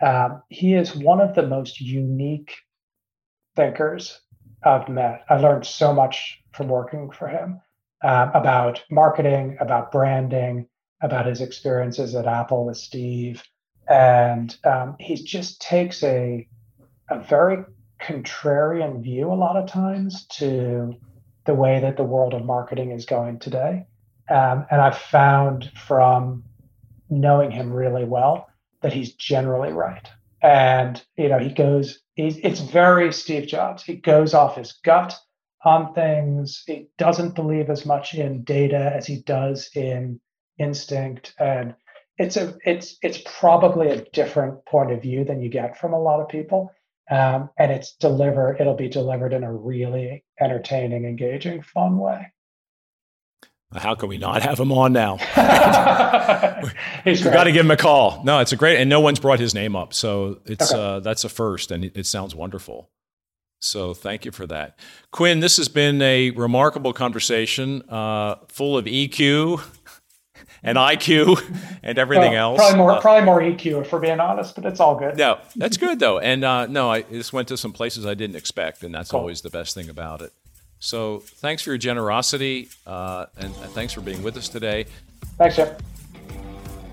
[0.00, 2.54] Um, he is one of the most unique
[3.56, 4.22] thinkers
[4.62, 5.26] I've met.
[5.28, 7.60] I learned so much from working for him
[8.02, 10.66] um, about marketing, about branding,
[11.02, 13.42] about his experiences at Apple with Steve.
[13.86, 16.48] And um, he just takes a,
[17.10, 17.64] a very
[18.00, 20.94] contrarian view a lot of times to
[21.48, 23.86] the way that the world of marketing is going today.
[24.28, 26.44] Um, and I've found from
[27.08, 28.50] knowing him really well
[28.82, 30.06] that he's generally right.
[30.42, 33.82] And, you know, he goes, it's very Steve Jobs.
[33.82, 35.16] He goes off his gut
[35.64, 36.64] on things.
[36.66, 40.20] He doesn't believe as much in data as he does in
[40.58, 41.32] instinct.
[41.38, 41.74] And
[42.18, 46.00] it's a, it's, it's probably a different point of view than you get from a
[46.00, 46.70] lot of people.
[47.10, 52.32] Um, and it's delivered, it'll be delivered in a really entertaining, engaging, fun way.
[53.74, 55.16] How can we not have him on now?
[57.04, 58.22] We've got to give him a call.
[58.24, 60.82] No, it's a great, and no one's brought his name up, so it's okay.
[60.82, 62.88] uh, that's a first, and it, it, sounds wonderful.
[63.60, 64.78] So thank you for that,
[65.10, 65.40] Quinn.
[65.40, 69.60] This has been a remarkable conversation, uh, full of EQ
[70.62, 71.42] and IQ
[71.82, 72.58] and everything well, else.
[72.58, 75.16] Probably more, uh, probably more EQ, if we're being honest, but it's all good.
[75.16, 78.36] No, that's good though, and uh, no, I just went to some places I didn't
[78.36, 79.20] expect, and that's cool.
[79.20, 80.32] always the best thing about it.
[80.80, 84.86] So thanks for your generosity uh, and, and, thanks for being with us today.
[85.36, 85.76] Thanks, Jeff.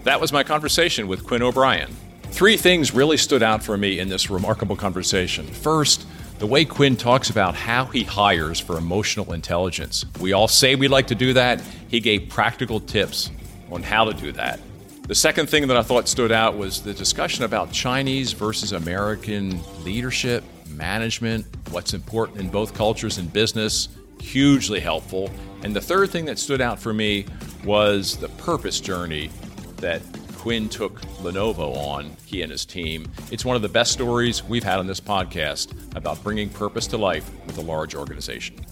[0.05, 1.95] That was my conversation with Quinn O'Brien.
[2.23, 5.45] Three things really stood out for me in this remarkable conversation.
[5.45, 6.05] First,
[6.39, 10.05] the way Quinn talks about how he hires for emotional intelligence.
[10.19, 11.61] We all say we like to do that.
[11.87, 13.31] He gave practical tips
[13.71, 14.59] on how to do that.
[15.07, 19.59] The second thing that I thought stood out was the discussion about Chinese versus American
[19.83, 23.87] leadership management, what's important in both cultures and business,
[24.19, 25.29] hugely helpful.
[25.63, 27.25] And the third thing that stood out for me
[27.63, 29.29] was the purpose journey
[29.77, 30.01] that
[30.45, 33.11] Quinn took Lenovo on, he and his team.
[33.31, 36.99] It's one of the best stories we've had on this podcast about bringing purpose to
[36.99, 38.63] life with a large organization.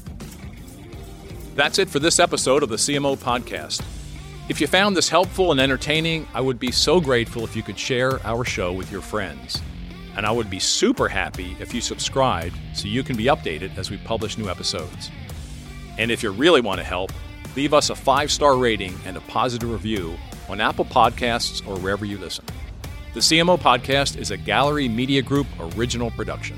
[1.55, 3.83] That's it for this episode of the CMO Podcast.
[4.49, 7.79] If you found this helpful and entertaining, I would be so grateful if you could
[7.79, 9.59] share our show with your friends.
[10.15, 13.89] And I would be super happy if you subscribed so you can be updated as
[13.89, 15.09] we publish new episodes.
[15.97, 17.11] And if you really want to help,
[17.55, 20.15] leave us a five star rating and a positive review
[20.49, 22.45] on Apple Podcasts or wherever you listen.
[23.13, 26.57] The CMO Podcast is a Gallery Media Group original production.